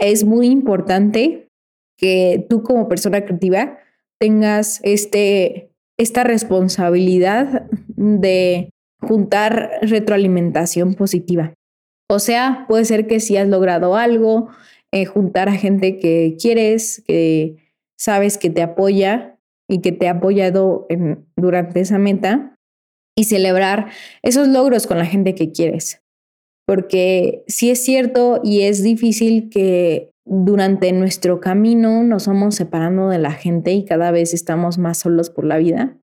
es 0.00 0.24
muy 0.24 0.48
importante 0.48 1.48
que 1.96 2.46
tú 2.48 2.62
como 2.62 2.88
persona 2.88 3.24
creativa 3.24 3.78
tengas 4.18 4.80
este, 4.82 5.70
esta 5.98 6.24
responsabilidad 6.24 7.66
de 7.96 8.70
juntar 9.00 9.70
retroalimentación 9.82 10.94
positiva. 10.94 11.54
O 12.08 12.18
sea, 12.18 12.64
puede 12.68 12.86
ser 12.86 13.06
que 13.06 13.20
si 13.20 13.36
has 13.36 13.46
logrado 13.46 13.96
algo, 13.96 14.48
eh, 14.92 15.04
juntar 15.04 15.48
a 15.48 15.52
gente 15.52 15.98
que 15.98 16.36
quieres, 16.40 17.04
que 17.06 17.56
sabes 17.96 18.38
que 18.38 18.50
te 18.50 18.62
apoya 18.62 19.38
y 19.68 19.80
que 19.80 19.92
te 19.92 20.08
ha 20.08 20.12
apoyado 20.12 20.88
durante 21.36 21.80
esa 21.80 21.98
meta 21.98 22.56
y 23.16 23.24
celebrar 23.24 23.90
esos 24.22 24.48
logros 24.48 24.86
con 24.86 24.98
la 24.98 25.06
gente 25.06 25.34
que 25.34 25.52
quieres 25.52 25.99
porque 26.70 27.42
sí 27.48 27.68
es 27.68 27.82
cierto 27.82 28.40
y 28.44 28.60
es 28.60 28.84
difícil 28.84 29.50
que 29.50 30.12
durante 30.24 30.92
nuestro 30.92 31.40
camino 31.40 32.04
nos 32.04 32.28
vamos 32.28 32.54
separando 32.54 33.08
de 33.08 33.18
la 33.18 33.32
gente 33.32 33.72
y 33.72 33.84
cada 33.84 34.12
vez 34.12 34.34
estamos 34.34 34.78
más 34.78 34.98
solos 34.98 35.30
por 35.30 35.44
la 35.44 35.58
vida. 35.58 35.98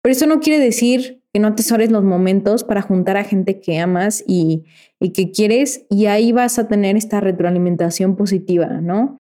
Pero 0.00 0.12
eso 0.12 0.28
no 0.28 0.38
quiere 0.38 0.62
decir 0.62 1.24
que 1.34 1.40
no 1.40 1.48
atesores 1.48 1.90
los 1.90 2.04
momentos 2.04 2.62
para 2.62 2.82
juntar 2.82 3.16
a 3.16 3.24
gente 3.24 3.58
que 3.58 3.80
amas 3.80 4.22
y, 4.24 4.62
y 5.00 5.10
que 5.10 5.32
quieres 5.32 5.86
y 5.90 6.06
ahí 6.06 6.30
vas 6.30 6.56
a 6.60 6.68
tener 6.68 6.96
esta 6.96 7.18
retroalimentación 7.18 8.14
positiva, 8.14 8.80
¿no? 8.80 9.18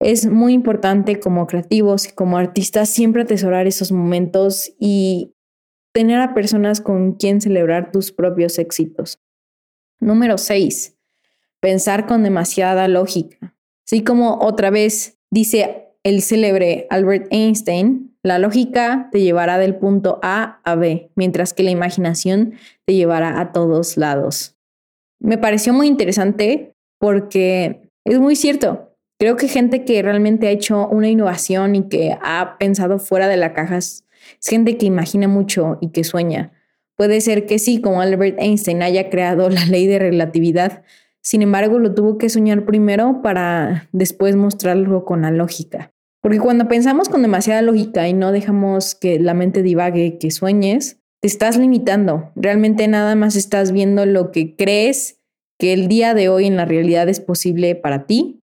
Es 0.00 0.24
muy 0.24 0.54
importante 0.54 1.20
como 1.20 1.46
creativos 1.46 2.08
y 2.08 2.12
como 2.12 2.38
artistas 2.38 2.88
siempre 2.88 3.24
atesorar 3.24 3.66
esos 3.66 3.92
momentos 3.92 4.72
y 4.78 5.34
tener 5.94 6.22
a 6.22 6.32
personas 6.32 6.80
con 6.80 7.16
quien 7.16 7.42
celebrar 7.42 7.92
tus 7.92 8.12
propios 8.12 8.58
éxitos. 8.58 9.18
Número 10.02 10.36
6. 10.36 10.98
Pensar 11.60 12.06
con 12.06 12.24
demasiada 12.24 12.88
lógica. 12.88 13.54
Así 13.86 14.02
como 14.02 14.40
otra 14.40 14.70
vez 14.70 15.20
dice 15.30 15.94
el 16.02 16.22
célebre 16.22 16.88
Albert 16.90 17.28
Einstein, 17.30 18.18
la 18.24 18.40
lógica 18.40 19.08
te 19.12 19.20
llevará 19.20 19.58
del 19.58 19.76
punto 19.76 20.18
A 20.20 20.60
a 20.64 20.74
B, 20.74 21.12
mientras 21.14 21.54
que 21.54 21.62
la 21.62 21.70
imaginación 21.70 22.54
te 22.84 22.94
llevará 22.94 23.40
a 23.40 23.52
todos 23.52 23.96
lados. 23.96 24.56
Me 25.20 25.38
pareció 25.38 25.72
muy 25.72 25.86
interesante 25.86 26.74
porque 26.98 27.88
es 28.04 28.18
muy 28.18 28.34
cierto. 28.34 28.96
Creo 29.20 29.36
que 29.36 29.46
gente 29.46 29.84
que 29.84 30.02
realmente 30.02 30.48
ha 30.48 30.50
hecho 30.50 30.88
una 30.88 31.08
innovación 31.10 31.76
y 31.76 31.88
que 31.88 32.18
ha 32.20 32.56
pensado 32.58 32.98
fuera 32.98 33.28
de 33.28 33.36
la 33.36 33.54
caja 33.54 33.76
es 33.76 34.04
gente 34.40 34.76
que 34.78 34.86
imagina 34.86 35.28
mucho 35.28 35.78
y 35.80 35.90
que 35.90 36.02
sueña. 36.02 36.50
Puede 36.96 37.20
ser 37.20 37.46
que 37.46 37.58
sí, 37.58 37.80
como 37.80 38.00
Albert 38.00 38.38
Einstein 38.38 38.82
haya 38.82 39.10
creado 39.10 39.48
la 39.50 39.66
ley 39.66 39.86
de 39.86 39.98
relatividad, 39.98 40.82
sin 41.20 41.42
embargo 41.42 41.78
lo 41.78 41.94
tuvo 41.94 42.18
que 42.18 42.28
soñar 42.28 42.64
primero 42.64 43.20
para 43.22 43.88
después 43.92 44.36
mostrarlo 44.36 45.04
con 45.04 45.22
la 45.22 45.30
lógica. 45.30 45.92
Porque 46.20 46.38
cuando 46.38 46.68
pensamos 46.68 47.08
con 47.08 47.22
demasiada 47.22 47.62
lógica 47.62 48.08
y 48.08 48.12
no 48.12 48.30
dejamos 48.30 48.94
que 48.94 49.18
la 49.18 49.34
mente 49.34 49.62
divague, 49.62 50.18
que 50.18 50.30
sueñes, 50.30 51.00
te 51.20 51.26
estás 51.26 51.56
limitando. 51.56 52.32
Realmente 52.36 52.86
nada 52.86 53.14
más 53.16 53.34
estás 53.34 53.72
viendo 53.72 54.06
lo 54.06 54.30
que 54.30 54.54
crees 54.54 55.20
que 55.58 55.72
el 55.72 55.88
día 55.88 56.14
de 56.14 56.28
hoy 56.28 56.46
en 56.46 56.56
la 56.56 56.64
realidad 56.64 57.08
es 57.08 57.20
posible 57.20 57.74
para 57.74 58.06
ti. 58.06 58.40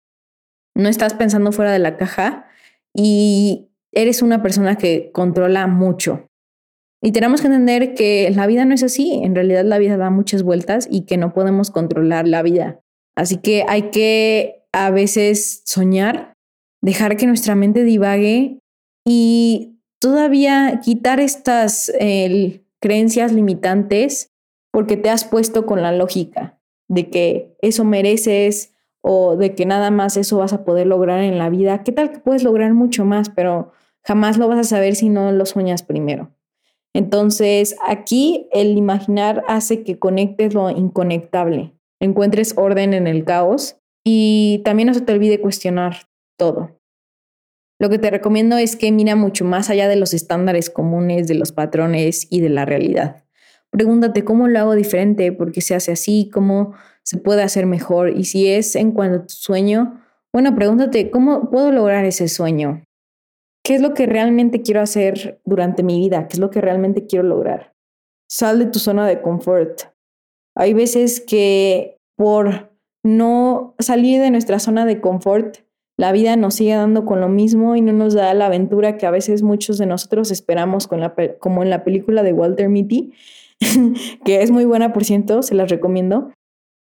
No 0.75 0.89
estás 0.89 1.13
pensando 1.13 1.51
fuera 1.51 1.71
de 1.71 1.79
la 1.79 1.97
caja 1.97 2.47
y 2.93 3.69
eres 3.91 4.21
una 4.21 4.41
persona 4.41 4.75
que 4.75 5.11
controla 5.11 5.65
mucho. 5.67 6.26
Y 7.01 7.11
tenemos 7.11 7.41
que 7.41 7.47
entender 7.47 7.93
que 7.93 8.31
la 8.31 8.47
vida 8.47 8.65
no 8.65 8.73
es 8.73 8.83
así, 8.83 9.21
en 9.23 9.35
realidad 9.35 9.63
la 9.65 9.77
vida 9.77 9.97
da 9.97 10.09
muchas 10.09 10.43
vueltas 10.43 10.87
y 10.89 11.05
que 11.05 11.17
no 11.17 11.33
podemos 11.33 11.69
controlar 11.69 12.27
la 12.27 12.41
vida. 12.41 12.79
Así 13.15 13.37
que 13.37 13.65
hay 13.67 13.91
que 13.91 14.63
a 14.71 14.89
veces 14.89 15.61
soñar, 15.65 16.33
dejar 16.81 17.17
que 17.17 17.27
nuestra 17.27 17.55
mente 17.55 17.83
divague 17.83 18.59
y 19.05 19.79
todavía 19.99 20.81
quitar 20.83 21.19
estas 21.19 21.91
creencias 22.79 23.31
limitantes 23.31 24.31
porque 24.71 24.97
te 24.97 25.09
has 25.09 25.23
puesto 25.23 25.65
con 25.65 25.81
la 25.81 25.91
lógica 25.91 26.59
de 26.87 27.09
que 27.09 27.55
eso 27.61 27.83
mereces 27.83 28.73
o 29.01 29.35
de 29.35 29.55
que 29.55 29.65
nada 29.65 29.91
más 29.91 30.17
eso 30.17 30.37
vas 30.37 30.53
a 30.53 30.63
poder 30.65 30.87
lograr 30.87 31.21
en 31.21 31.37
la 31.37 31.49
vida. 31.49 31.83
¿Qué 31.83 31.91
tal 31.91 32.11
que 32.11 32.19
puedes 32.19 32.43
lograr 32.43 32.73
mucho 32.73 33.05
más, 33.05 33.29
pero 33.29 33.71
jamás 34.03 34.37
lo 34.37 34.47
vas 34.47 34.59
a 34.59 34.63
saber 34.63 34.95
si 34.95 35.09
no 35.09 35.31
lo 35.31 35.45
sueñas 35.45 35.83
primero? 35.83 36.31
Entonces, 36.97 37.75
aquí 37.87 38.49
el 38.51 38.75
imaginar 38.75 39.43
hace 39.47 39.83
que 39.83 39.99
conectes 39.99 40.55
lo 40.55 40.71
inconectable, 40.71 41.75
encuentres 42.01 42.55
orden 42.57 42.95
en 42.95 43.05
el 43.05 43.23
caos 43.23 43.77
y 44.03 44.63
también 44.65 44.87
no 44.87 44.95
se 44.95 45.01
te 45.01 45.13
olvide 45.13 45.39
cuestionar 45.39 46.07
todo. 46.39 46.79
Lo 47.79 47.91
que 47.91 47.99
te 47.99 48.09
recomiendo 48.09 48.57
es 48.57 48.75
que 48.75 48.91
mira 48.91 49.15
mucho 49.15 49.45
más 49.45 49.69
allá 49.69 49.87
de 49.87 49.95
los 49.95 50.15
estándares 50.15 50.71
comunes, 50.71 51.27
de 51.27 51.35
los 51.35 51.51
patrones 51.51 52.25
y 52.31 52.41
de 52.41 52.49
la 52.49 52.65
realidad. 52.65 53.25
Pregúntate 53.69 54.23
cómo 54.23 54.47
lo 54.47 54.57
hago 54.57 54.73
diferente, 54.73 55.31
por 55.31 55.51
qué 55.51 55.61
se 55.61 55.75
hace 55.75 55.91
así, 55.91 56.31
cómo 56.33 56.73
se 57.03 57.19
puede 57.19 57.43
hacer 57.43 57.67
mejor 57.67 58.09
y 58.09 58.23
si 58.23 58.47
es 58.47 58.75
en 58.75 58.91
cuanto 58.91 59.17
a 59.17 59.27
tu 59.27 59.35
sueño, 59.35 60.01
bueno, 60.33 60.55
pregúntate 60.55 61.11
cómo 61.11 61.51
puedo 61.51 61.71
lograr 61.71 62.05
ese 62.05 62.27
sueño, 62.27 62.81
¿Qué 63.67 63.75
es 63.75 63.81
lo 63.81 63.93
que 63.93 64.05
realmente 64.05 64.62
quiero 64.62 64.79
hacer 64.79 65.41
durante 65.43 65.83
mi 65.83 66.00
vida? 66.00 66.29
¿Qué 66.29 66.36
es 66.36 66.39
lo 66.39 66.50
que 66.50 66.62
realmente 66.62 67.05
quiero 67.05 67.27
lograr? 67.27 67.74
Sal 68.31 68.59
de 68.59 68.67
tu 68.67 68.79
zona 68.79 69.05
de 69.05 69.21
confort. 69.21 69.81
Hay 70.55 70.74
veces 70.74 71.19
que 71.19 71.97
por 72.15 72.71
no 73.03 73.75
salir 73.79 74.21
de 74.21 74.31
nuestra 74.31 74.59
zona 74.59 74.86
de 74.86 75.01
confort 75.01 75.57
la 76.00 76.13
vida 76.13 76.38
nos 76.38 76.53
sigue 76.53 76.75
dando 76.75 77.03
con 77.03 77.19
lo 77.19 77.27
mismo 77.27 77.75
y 77.75 77.81
no 77.81 77.91
nos 77.91 78.13
da 78.13 78.33
la 78.33 78.45
aventura 78.45 78.97
que 78.97 79.05
a 79.05 79.12
veces 79.12 79.43
muchos 79.43 79.77
de 79.77 79.86
nosotros 79.86 80.31
esperamos 80.31 80.88
con 80.88 81.01
la, 81.01 81.13
como 81.38 81.62
en 81.62 81.69
la 81.69 81.83
película 81.83 82.24
de 82.24 82.31
Walter 82.31 82.69
Mitty, 82.69 83.12
que 84.24 84.43
es 84.43 84.50
muy 84.50 84.63
buena, 84.63 84.93
por 84.93 85.03
ciento, 85.03 85.41
se 85.41 85.55
las 85.55 85.69
recomiendo. 85.69 86.31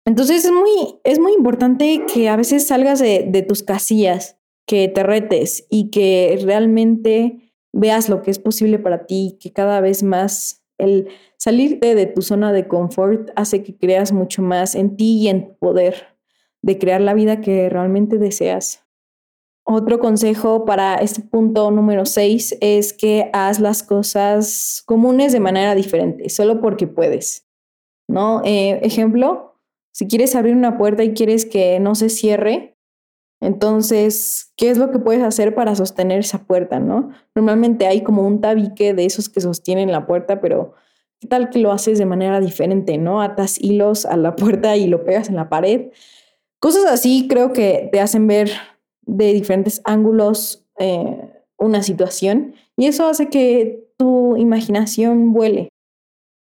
Entonces 0.05 0.43
es 0.43 0.51
muy, 0.51 0.99
es 1.05 1.19
muy 1.19 1.31
importante 1.31 2.03
que 2.13 2.27
a 2.27 2.35
veces 2.35 2.67
salgas 2.67 2.99
de 2.99 3.45
tus 3.47 3.63
casillas, 3.63 4.37
que 4.65 4.87
te 4.87 5.03
retes 5.03 5.65
y 5.69 5.89
que 5.91 6.39
realmente 6.43 7.53
veas 7.73 8.09
lo 8.09 8.21
que 8.21 8.31
es 8.31 8.39
posible 8.39 8.79
para 8.79 9.05
ti, 9.05 9.37
que 9.39 9.51
cada 9.51 9.81
vez 9.81 10.03
más 10.03 10.63
el 10.77 11.09
salir 11.37 11.79
de 11.79 12.05
tu 12.07 12.21
zona 12.21 12.51
de 12.51 12.67
confort 12.67 13.29
hace 13.35 13.63
que 13.63 13.77
creas 13.77 14.11
mucho 14.11 14.41
más 14.41 14.75
en 14.75 14.97
ti 14.97 15.19
y 15.19 15.27
en 15.27 15.47
tu 15.47 15.57
poder 15.57 16.17
de 16.61 16.79
crear 16.79 17.01
la 17.01 17.13
vida 17.13 17.41
que 17.41 17.69
realmente 17.69 18.17
deseas. 18.17 18.83
Otro 19.67 19.99
consejo 19.99 20.65
para 20.65 20.95
este 20.95 21.21
punto 21.21 21.71
número 21.71 22.05
6 22.05 22.57
es 22.61 22.93
que 22.93 23.29
haz 23.33 23.59
las 23.59 23.83
cosas 23.83 24.83
comunes 24.85 25.33
de 25.33 25.39
manera 25.39 25.73
diferente, 25.75 26.29
solo 26.29 26.61
porque 26.61 26.87
puedes. 26.87 27.47
¿No? 28.07 28.43
Eh, 28.45 28.79
ejemplo, 28.83 29.59
si 29.91 30.07
quieres 30.07 30.35
abrir 30.35 30.55
una 30.55 30.77
puerta 30.77 31.03
y 31.03 31.13
quieres 31.13 31.45
que 31.45 31.79
no 31.79 31.95
se 31.95 32.09
cierre, 32.09 32.74
entonces, 33.45 34.53
¿qué 34.57 34.71
es 34.71 34.79
lo 34.79 34.89
que 34.91 34.97
puedes 34.97 35.21
hacer 35.21 35.53
para 35.53 35.75
sostener 35.75 36.19
esa 36.19 36.45
puerta, 36.45 36.79
no? 36.79 37.11
Normalmente 37.35 37.85
hay 37.85 38.01
como 38.01 38.23
un 38.23 38.41
tabique 38.41 38.95
de 38.95 39.05
esos 39.05 39.29
que 39.29 39.39
sostienen 39.39 39.91
la 39.91 40.07
puerta, 40.07 40.41
pero 40.41 40.73
¿qué 41.19 41.27
tal 41.27 41.51
que 41.51 41.59
lo 41.59 41.71
haces 41.71 41.99
de 41.99 42.07
manera 42.07 42.39
diferente, 42.39 42.97
no? 42.97 43.21
Atas 43.21 43.61
hilos 43.61 44.05
a 44.07 44.17
la 44.17 44.35
puerta 44.35 44.75
y 44.77 44.87
lo 44.87 45.03
pegas 45.03 45.29
en 45.29 45.35
la 45.35 45.47
pared. 45.47 45.91
Cosas 46.59 46.85
así 46.85 47.27
creo 47.29 47.53
que 47.53 47.87
te 47.91 47.99
hacen 47.99 48.25
ver 48.25 48.49
de 49.05 49.31
diferentes 49.33 49.79
ángulos 49.83 50.65
eh, 50.79 51.29
una 51.59 51.83
situación 51.83 52.55
y 52.75 52.87
eso 52.87 53.05
hace 53.05 53.29
que 53.29 53.87
tu 53.97 54.37
imaginación 54.37 55.33
vuele. 55.33 55.69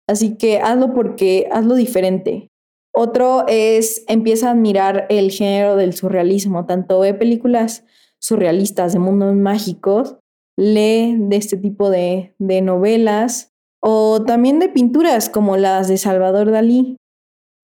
Así 0.07 0.37
que 0.37 0.57
hazlo 0.57 0.93
porque 0.93 1.47
hazlo 1.51 1.75
diferente. 1.75 2.49
Otro 2.97 3.45
es 3.49 4.05
empieza 4.07 4.47
a 4.47 4.51
admirar 4.51 5.05
el 5.09 5.29
género 5.29 5.75
del 5.75 5.93
surrealismo, 5.93 6.65
tanto 6.65 7.01
ve 7.01 7.13
películas 7.13 7.83
surrealistas 8.19 8.93
de 8.93 8.99
mundos 8.99 9.35
mágicos, 9.35 10.15
lee 10.57 11.17
de 11.19 11.35
este 11.35 11.57
tipo 11.57 11.89
de, 11.89 12.33
novelas 12.39 13.51
o 13.81 14.23
también 14.23 14.59
de 14.59 14.69
pinturas 14.69 15.29
como 15.29 15.57
las 15.57 15.89
de 15.89 15.97
Salvador 15.97 16.51
Dalí. 16.51 16.95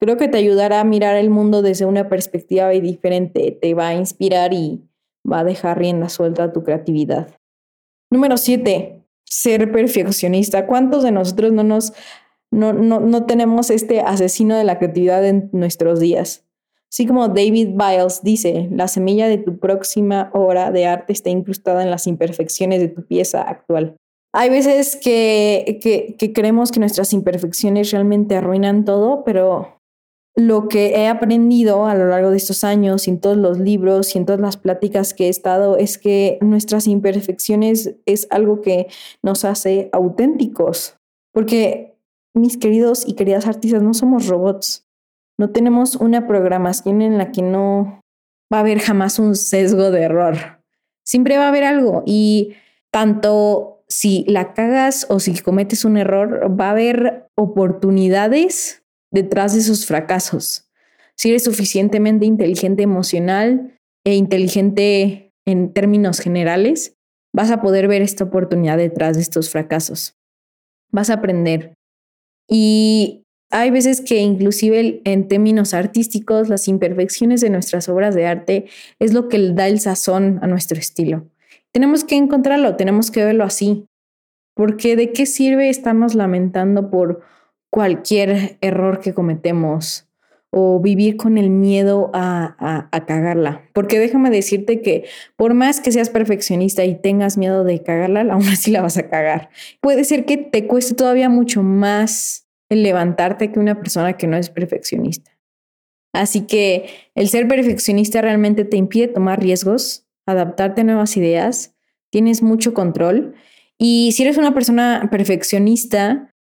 Creo 0.02 0.18
que 0.18 0.28
te 0.28 0.38
ayudará 0.38 0.82
a 0.82 0.84
mirar 0.84 1.16
el 1.16 1.30
mundo 1.30 1.62
desde 1.62 1.86
una 1.86 2.10
perspectiva 2.10 2.68
diferente, 2.70 3.58
te 3.60 3.74
va 3.74 3.88
a 3.88 3.96
inspirar 3.96 4.54
y 4.54 4.82
va 5.30 5.40
a 5.40 5.44
dejar 5.46 5.80
rienda 5.80 6.10
suelta 6.10 6.44
a 6.44 6.52
tu 6.52 6.64
creatividad. 6.64 7.34
Número 8.12 8.36
siete, 8.36 9.02
ser 9.24 9.72
perfeccionista. 9.72 10.68
¿Cuántos 10.68 11.04
de 11.04 11.12
nosotros 11.12 11.54
no 11.54 11.64
nos 11.64 11.94
no, 12.52 12.74
no, 12.74 13.00
no 13.00 13.26
tenemos 13.26 13.70
este 13.70 14.02
asesino 14.02 14.56
de 14.56 14.64
la 14.64 14.78
creatividad 14.78 15.26
en 15.26 15.50
nuestros 15.54 16.00
días? 16.00 16.46
Así 16.92 17.08
como 17.08 17.30
David 17.30 17.70
Biles 17.70 18.22
dice, 18.22 18.68
la 18.72 18.90
semilla 18.90 19.28
de 19.30 19.38
tu 19.38 19.60
próxima 19.60 20.30
obra 20.34 20.72
de 20.72 20.86
arte 20.86 21.14
está 21.14 21.30
incrustada 21.30 21.84
en 21.84 21.90
las 21.90 22.06
imperfecciones 22.06 22.82
de 22.82 22.90
tu 22.90 23.06
pieza 23.06 23.42
actual. 23.42 23.96
Hay 24.34 24.50
veces 24.50 24.98
que, 24.98 25.80
que, 25.82 26.16
que 26.18 26.34
creemos 26.34 26.72
que 26.72 26.82
nuestras 26.82 27.14
imperfecciones 27.14 27.92
realmente 27.92 28.36
arruinan 28.36 28.84
todo, 28.84 29.24
pero 29.24 29.82
lo 30.36 30.70
que 30.70 30.96
he 30.96 31.08
aprendido 31.08 31.86
a 31.86 31.96
lo 31.96 32.08
largo 32.08 32.30
de 32.30 32.38
estos 32.38 32.64
años, 32.64 33.08
en 33.08 33.20
todos 33.20 33.38
los 33.38 33.60
libros 33.60 34.16
y 34.16 34.18
en 34.18 34.26
todas 34.26 34.40
las 34.40 34.58
pláticas 34.58 35.14
que 35.14 35.26
he 35.26 35.30
estado, 35.30 35.78
es 35.78 35.98
que 35.98 36.38
nuestras 36.42 36.88
imperfecciones 36.88 37.96
es 38.06 38.28
algo 38.32 38.62
que 38.62 38.88
nos 39.22 39.44
hace 39.44 39.90
auténticos. 39.92 40.96
Porque, 41.34 41.91
mis 42.34 42.58
queridos 42.58 43.08
y 43.08 43.14
queridas 43.14 43.48
artistas, 43.48 43.82
no 43.82 43.94
somos 43.94 44.28
robots. 44.28 44.86
No 45.38 45.52
tenemos 45.52 45.96
una 45.96 46.28
programación 46.28 47.02
en 47.02 47.18
la 47.18 47.32
que 47.32 47.42
no 47.42 48.02
va 48.54 48.58
a 48.58 48.60
haber 48.62 48.80
jamás 48.80 49.20
un 49.20 49.36
sesgo 49.36 49.92
de 49.92 50.04
error. 50.04 50.36
Siempre 51.06 51.38
va 51.38 51.46
a 51.46 51.50
haber 51.50 51.64
algo 51.64 52.04
y 52.06 52.54
tanto 52.92 53.84
si 53.88 54.24
la 54.28 54.54
cagas 54.54 55.06
o 55.10 55.20
si 55.20 55.38
cometes 55.40 55.84
un 55.84 55.98
error, 55.98 56.48
va 56.58 56.68
a 56.68 56.72
haber 56.72 57.28
oportunidades 57.36 58.84
detrás 59.12 59.54
de 59.54 59.60
esos 59.60 59.86
fracasos. 59.86 60.70
Si 61.18 61.30
eres 61.30 61.44
suficientemente 61.44 62.26
inteligente 62.26 62.84
emocional 62.84 63.78
e 64.06 64.16
inteligente 64.16 65.34
en 65.46 65.74
términos 65.74 66.20
generales, 66.20 66.96
vas 67.34 67.52
a 67.52 67.62
poder 67.62 67.88
ver 67.88 68.02
esta 68.02 68.24
oportunidad 68.24 68.78
detrás 68.78 69.18
de 69.18 69.24
estos 69.24 69.50
fracasos. 69.50 70.16
Vas 70.92 71.10
a 71.10 71.16
aprender. 71.16 71.74
Y 72.48 73.24
hay 73.50 73.70
veces 73.70 74.02
que 74.02 74.18
inclusive 74.18 75.02
en 75.04 75.28
términos 75.28 75.74
artísticos, 75.74 76.50
las 76.50 76.68
imperfecciones 76.68 77.42
de 77.42 77.50
nuestras 77.50 77.90
obras 77.90 78.16
de 78.16 78.26
arte 78.26 78.66
es 79.00 79.14
lo 79.14 79.28
que 79.28 79.52
da 79.54 79.68
el 79.68 79.80
sazón 79.80 80.40
a 80.42 80.48
nuestro 80.48 80.80
estilo. 80.80 81.28
Tenemos 81.74 82.04
que 82.04 82.16
encontrarlo, 82.16 82.76
tenemos 82.76 83.12
que 83.12 83.24
verlo 83.24 83.44
así. 83.44 83.86
Porque 84.54 84.96
de 84.96 85.14
qué 85.14 85.26
sirve 85.26 85.70
estarnos 85.70 86.14
lamentando 86.14 86.90
por 86.90 87.22
cualquier 87.70 88.58
error 88.62 89.00
que 89.00 89.14
cometemos 89.14 90.11
o 90.52 90.82
vivir 90.82 91.16
con 91.16 91.38
el 91.38 91.50
miedo 91.50 92.12
a, 92.14 92.88
a, 92.92 93.06
cagarla. 93.06 93.64
Porque 93.74 94.00
déjame 94.00 94.30
decirte 94.30 94.82
que 94.82 95.06
por 95.38 95.54
más 95.54 95.80
que 95.80 95.94
seas 95.94 96.10
perfeccionista 96.10 96.84
y 96.84 96.96
tengas 96.96 97.38
miedo 97.38 97.64
de 97.64 97.82
cagarla, 97.82 98.22
aún 98.34 98.48
así 98.48 98.70
la 98.70 98.82
vas 98.82 98.98
a 98.98 99.10
cagar. 99.10 99.50
Puede 99.80 100.04
ser 100.04 100.26
que 100.26 100.38
te 100.38 100.68
cueste 100.68 100.94
todavía 100.94 101.30
mucho 101.30 101.64
más 101.64 102.50
el 102.70 102.84
levantarte 102.84 103.52
que 103.52 103.60
una 103.60 103.80
persona 103.80 104.14
que 104.14 104.28
no 104.28 104.38
es 104.38 104.50
perfeccionista. 104.50 105.32
Así 106.14 106.42
que 106.42 106.90
el 107.16 107.30
ser 107.30 107.48
perfeccionista 107.48 108.22
realmente 108.22 108.66
te 108.66 108.76
impide 108.76 109.08
tomar 109.08 109.42
riesgos, 109.42 110.06
adaptarte 110.26 110.82
a 110.82 110.84
nuevas 110.84 111.16
ideas, 111.16 111.76
tienes 112.12 112.42
mucho 112.42 112.74
control. 112.74 113.36
Y 113.78 114.12
si 114.12 114.24
eres 114.24 114.38
una 114.38 114.54
persona 114.54 115.08
perfeccionista, 115.10 116.34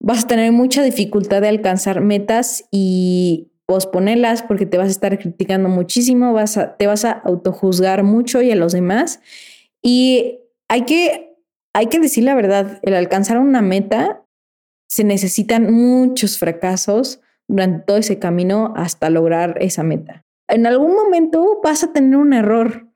vas 0.00 0.24
a 0.24 0.26
tener 0.26 0.52
mucha 0.52 0.82
dificultad 0.82 1.40
de 1.40 1.48
alcanzar 1.48 2.02
metas 2.02 2.68
y 2.70 3.50
posponerlas 3.66 4.42
porque 4.42 4.66
te 4.66 4.78
vas 4.78 4.88
a 4.88 4.90
estar 4.90 5.18
criticando 5.18 5.68
muchísimo, 5.68 6.32
vas 6.32 6.56
a, 6.56 6.76
te 6.76 6.86
vas 6.86 7.04
a 7.04 7.12
autojuzgar 7.12 8.02
mucho 8.02 8.42
y 8.42 8.50
a 8.50 8.56
los 8.56 8.72
demás. 8.72 9.20
Y 9.82 10.40
hay 10.68 10.82
que, 10.82 11.36
hay 11.72 11.86
que 11.86 11.98
decir 11.98 12.24
la 12.24 12.34
verdad, 12.34 12.78
el 12.82 12.94
alcanzar 12.94 13.38
una 13.38 13.62
meta 13.62 14.24
se 14.88 15.04
necesitan 15.04 15.72
muchos 15.72 16.38
fracasos 16.38 17.20
durante 17.48 17.84
todo 17.84 17.96
ese 17.96 18.18
camino 18.18 18.72
hasta 18.76 19.10
lograr 19.10 19.56
esa 19.60 19.82
meta. 19.82 20.24
En 20.48 20.66
algún 20.66 20.94
momento 20.94 21.60
vas 21.62 21.82
a 21.84 21.92
tener 21.92 22.16
un 22.16 22.32
error 22.32 22.88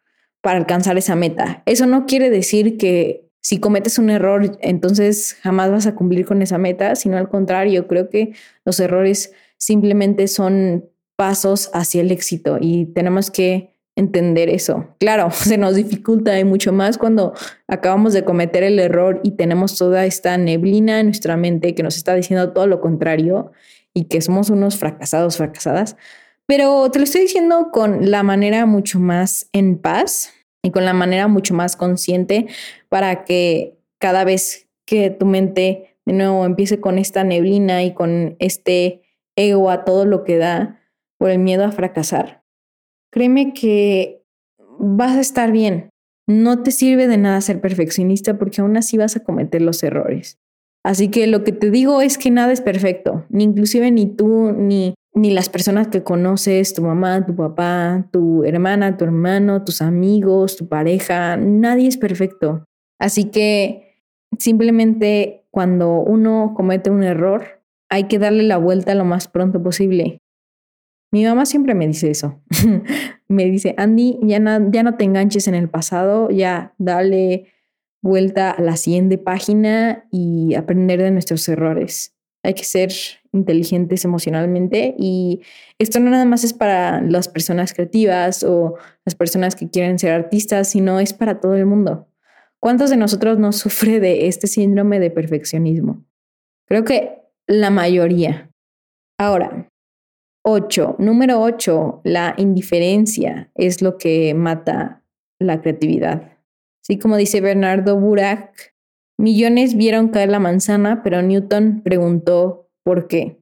para 0.43 0.59
alcanzar 0.59 0.97
esa 0.99 1.17
meta. 1.17 1.63
Eso 1.67 1.87
no 1.87 2.07
quiere 2.07 2.31
decir 2.31 2.77
que 2.77 3.29
si 3.41 3.59
cometes 3.59 3.99
un 3.99 4.11
error, 4.11 4.59
entonces 4.61 5.37
jamás 5.43 5.71
vas 5.71 5.87
a 5.87 5.95
cumplir 5.95 6.27
con 6.27 6.43
esa 6.43 6.59
meta, 6.59 6.95
sino 6.97 7.17
al 7.17 7.29
contrario, 7.29 7.87
creo 7.87 8.11
que 8.11 8.33
los 8.65 8.79
errores 8.79 9.33
simplemente 9.59 10.29
son 10.29 10.89
pasos 11.17 11.71
hacia 11.75 12.01
el 12.01 12.11
éxito 12.11 12.59
y 12.61 12.87
tenemos 12.87 13.31
que 13.31 13.75
entender 13.97 14.49
eso. 14.49 14.95
Claro, 15.01 15.31
se 15.33 15.59
nos 15.59 15.75
dificulta 15.75 16.39
y 16.39 16.45
mucho 16.45 16.73
más 16.73 16.97
cuando 16.97 17.35
acabamos 17.67 18.13
de 18.13 18.25
cometer 18.25 18.63
el 18.63 18.79
error 18.79 19.21
y 19.25 19.33
tenemos 19.33 19.77
toda 19.77 20.07
esta 20.07 20.39
neblina 20.39 21.01
en 21.01 21.07
nuestra 21.07 21.37
mente 21.37 21.75
que 21.75 21.83
nos 21.83 21.97
está 21.97 22.15
diciendo 22.15 22.53
todo 22.53 22.67
lo 22.67 22.81
contrario 22.81 23.51
y 23.93 24.05
que 24.05 24.21
somos 24.21 24.49
unos 24.51 24.79
fracasados, 24.79 25.37
fracasadas. 25.37 25.97
Pero 26.47 26.91
te 26.91 27.01
lo 27.01 27.05
estoy 27.05 27.23
diciendo 27.23 27.71
con 27.73 28.11
la 28.11 28.23
manera 28.23 28.65
mucho 28.65 29.01
más 29.01 29.49
en 29.53 29.77
paz 29.77 30.33
y 30.63 30.71
con 30.71 30.85
la 30.85 30.93
manera 30.93 31.27
mucho 31.27 31.53
más 31.53 31.77
consciente 31.77 32.47
para 32.89 33.25
que 33.25 33.77
cada 33.99 34.25
vez 34.25 34.69
que 34.85 35.11
tu 35.11 35.27
mente 35.27 35.97
de 36.07 36.13
nuevo 36.13 36.47
empiece 36.47 36.81
con 36.81 36.99
esta 36.99 37.25
neblina 37.25 37.83
y 37.83 37.93
con 37.93 38.37
este 38.39 39.03
ego 39.39 39.71
a 39.71 39.85
todo 39.85 40.05
lo 40.05 40.25
que 40.25 40.37
da 40.37 40.81
por 41.19 41.31
el 41.31 41.39
miedo 41.39 41.65
a 41.65 41.73
fracasar, 41.73 42.43
créeme 43.11 43.53
que 43.53 44.25
vas 44.79 45.17
a 45.17 45.21
estar 45.21 45.53
bien. 45.53 45.91
No 46.27 46.63
te 46.63 46.71
sirve 46.71 47.07
de 47.07 47.17
nada 47.17 47.41
ser 47.41 47.61
perfeccionista 47.61 48.39
porque 48.39 48.61
aún 48.61 48.77
así 48.77 48.99
vas 48.99 49.17
a 49.17 49.25
cometer 49.25 49.63
los 49.63 49.83
errores. 49.83 50.39
Así 50.85 51.09
que 51.09 51.27
lo 51.27 51.43
que 51.43 51.53
te 51.53 51.71
digo 51.71 52.01
es 52.03 52.19
que 52.19 52.31
nada 52.31 52.53
es 52.53 52.61
perfecto, 52.61 53.25
ni 53.31 53.45
inclusive 53.45 53.91
ni 53.91 54.07
tú 54.07 54.53
ni 54.53 54.95
ni 55.19 55.31
las 55.31 55.49
personas 55.49 55.89
que 55.89 56.03
conoces, 56.03 56.75
tu 56.75 56.83
mamá, 56.83 57.27
tu 57.27 57.35
papá, 57.35 58.09
tu 58.13 58.45
hermana, 58.45 58.97
tu 58.97 59.05
hermano, 59.05 59.65
tus 59.65 59.83
amigos, 59.83 60.57
tu 60.57 60.69
pareja, 60.69 61.37
nadie 61.37 61.89
es 61.89 61.97
perfecto. 61.97 62.65
Así 62.99 63.27
que 63.27 64.05
simplemente 64.39 65.47
cuando 65.51 66.01
uno 66.01 66.55
comete 66.57 66.91
un 66.91 67.03
error, 67.03 67.58
hay 67.89 68.05
que 68.05 68.19
darle 68.19 68.43
la 68.43 68.59
vuelta 68.59 68.95
lo 68.95 69.05
más 69.05 69.29
pronto 69.29 69.63
posible. 69.63 70.21
Mi 71.11 71.25
mamá 71.25 71.47
siempre 71.47 71.75
me 71.75 71.87
dice 71.87 72.11
eso. 72.11 72.41
me 73.29 73.45
dice, 73.47 73.75
Andy, 73.79 74.19
ya 74.23 74.39
no, 74.39 74.71
ya 74.71 74.83
no 74.83 74.97
te 74.97 75.05
enganches 75.05 75.49
en 75.49 75.55
el 75.55 75.69
pasado, 75.69 76.31
ya 76.31 76.75
dale 76.79 77.53
vuelta 78.03 78.51
a 78.51 78.61
la 78.61 78.77
siguiente 78.77 79.19
página 79.19 80.07
y 80.11 80.55
aprender 80.55 81.03
de 81.03 81.11
nuestros 81.11 81.49
errores. 81.49 82.15
Hay 82.43 82.55
que 82.55 82.65
ser 82.65 82.93
inteligentes 83.33 84.05
emocionalmente 84.05 84.95
y 84.99 85.41
esto 85.79 85.99
no 85.99 86.11
nada 86.11 86.25
más 86.25 86.45
es 86.45 86.53
para 86.53 87.01
las 87.01 87.29
personas 87.29 87.75
creativas 87.75 88.45
o 88.45 88.77
las 89.05 89.15
personas 89.15 89.57
que 89.57 89.69
quieren 89.69 89.99
ser 89.99 90.13
artistas, 90.13 90.71
sino 90.71 91.01
es 91.01 91.13
para 91.13 91.41
todo 91.41 91.57
el 91.57 91.67
mundo. 91.67 92.07
¿Cuántos 92.61 92.91
de 92.91 92.97
nosotros 92.97 93.39
no 93.39 93.53
sufre 93.53 94.01
de 94.01 94.29
este 94.29 94.47
síndrome 94.47 95.01
de 95.01 95.11
perfeccionismo? 95.11 96.05
Creo 96.67 96.85
que 96.85 97.18
la 97.49 97.71
mayoría. 97.71 98.51
Ahora, 99.19 99.69
8. 100.45 100.97
Número 100.99 101.41
8, 101.43 102.03
la 102.05 102.35
indiferencia 102.37 103.51
es 103.55 103.83
lo 103.83 103.99
que 103.99 104.35
mata 104.35 105.03
la 105.41 105.61
creatividad. 105.61 106.39
Así 106.83 106.99
como 106.99 107.17
dice 107.17 107.41
Bernardo 107.41 107.99
Burak, 107.99 108.75
millones 109.19 109.77
vieron 109.77 110.09
caer 110.09 110.29
la 110.29 110.39
manzana, 110.39 111.03
pero 111.03 111.23
Newton 111.23 111.83
preguntó 111.83 112.71
por 112.85 113.09
qué. 113.09 113.41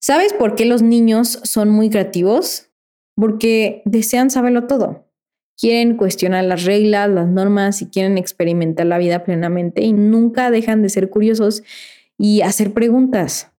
¿Sabes 0.00 0.32
por 0.32 0.54
qué 0.54 0.64
los 0.64 0.82
niños 0.82 1.40
son 1.44 1.68
muy 1.70 1.90
creativos? 1.90 2.70
Porque 3.16 3.82
desean 3.84 4.30
saberlo 4.30 4.66
todo. 4.66 5.06
Quieren 5.58 5.96
cuestionar 5.96 6.44
las 6.44 6.64
reglas, 6.64 7.10
las 7.10 7.28
normas 7.28 7.82
y 7.82 7.90
quieren 7.90 8.16
experimentar 8.16 8.86
la 8.86 8.96
vida 8.96 9.24
plenamente 9.24 9.82
y 9.82 9.92
nunca 9.92 10.50
dejan 10.50 10.82
de 10.82 10.88
ser 10.88 11.10
curiosos 11.10 11.62
y 12.20 12.42
hacer 12.42 12.74
preguntas. 12.74 13.50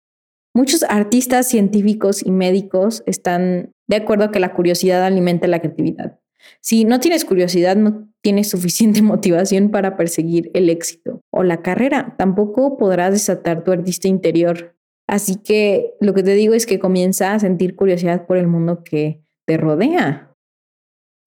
Muchos 0.55 0.83
artistas, 0.83 1.49
científicos 1.49 2.25
y 2.25 2.31
médicos 2.31 3.03
están 3.07 3.73
de 3.89 3.97
acuerdo 3.97 4.31
que 4.31 4.39
la 4.39 4.53
curiosidad 4.53 5.03
alimenta 5.03 5.49
la 5.49 5.61
creatividad. 5.61 6.19
Si 6.61 6.85
no 6.85 7.01
tienes 7.01 7.25
curiosidad, 7.25 7.77
no 7.77 8.09
tienes 8.23 8.51
suficiente 8.51 9.01
motivación 9.03 9.71
para 9.71 9.97
perseguir 9.97 10.51
el 10.53 10.69
éxito 10.69 11.23
o 11.33 11.43
la 11.43 11.63
carrera. 11.63 12.15
Tampoco 12.19 12.77
podrás 12.77 13.13
desatar 13.13 13.65
tu 13.65 13.73
artista 13.73 14.09
interior. 14.09 14.77
Así 15.09 15.37
que 15.37 15.95
lo 16.01 16.13
que 16.13 16.23
te 16.23 16.35
digo 16.35 16.53
es 16.53 16.67
que 16.67 16.79
comienza 16.79 17.33
a 17.33 17.41
sentir 17.41 17.77
curiosidad 17.77 18.27
por 18.27 18.37
el 18.37 18.47
mundo 18.47 18.85
que 18.85 19.23
te 19.47 19.57
rodea. 19.57 20.30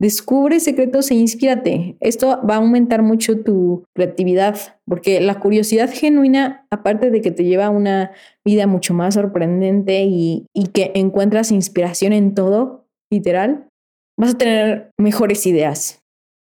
Descubre 0.04 0.60
secretos 0.60 1.12
e 1.12 1.16
inspírate. 1.16 1.96
Esto 2.02 2.42
va 2.46 2.56
a 2.56 2.58
aumentar 2.58 3.02
mucho 3.02 3.40
tu 3.40 3.86
creatividad, 3.96 4.58
porque 4.86 5.22
la 5.22 5.40
curiosidad 5.40 5.90
genuina, 5.90 6.68
aparte 6.72 7.10
de 7.10 7.22
que 7.22 7.32
te 7.32 7.46
lleva 7.46 7.68
a 7.68 7.70
una 7.70 8.12
vida 8.44 8.68
mucho 8.68 8.94
más 8.94 9.14
sorprendente 9.14 10.04
y, 10.04 10.46
que 10.74 10.92
encuentras 10.96 11.54
inspiración 11.54 12.12
en 12.12 12.36
todo, 12.36 12.86
literal, 13.10 13.70
vas 14.20 14.34
a 14.34 14.38
tener 14.38 14.92
mejores 15.00 15.48
ideas. 15.48 16.04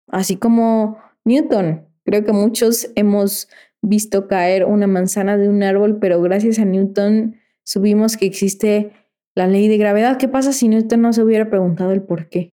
Así 0.10 0.38
como 0.38 0.98
Newton. 1.24 1.86
Creo 2.04 2.26
que 2.26 2.32
muchos 2.32 2.92
hemos 2.96 3.48
visto 3.84 4.28
caer 4.28 4.66
una 4.66 4.88
manzana 4.88 5.38
de 5.38 5.50
un 5.50 5.62
árbol, 5.62 6.00
pero 6.00 6.20
gracias 6.20 6.58
a 6.58 6.66
Newton 6.66 7.36
subimos 7.64 8.18
que 8.18 8.26
existe 8.26 8.92
la 9.36 9.46
ley 9.46 9.68
de 9.68 9.78
gravedad. 9.78 10.18
¿Qué 10.18 10.28
pasa 10.28 10.52
si 10.52 10.68
Newton 10.68 11.02
no 11.02 11.14
se 11.14 11.22
hubiera 11.22 11.48
preguntado 11.48 11.92
el 11.92 12.02
por 12.02 12.28
qué? 12.28 12.55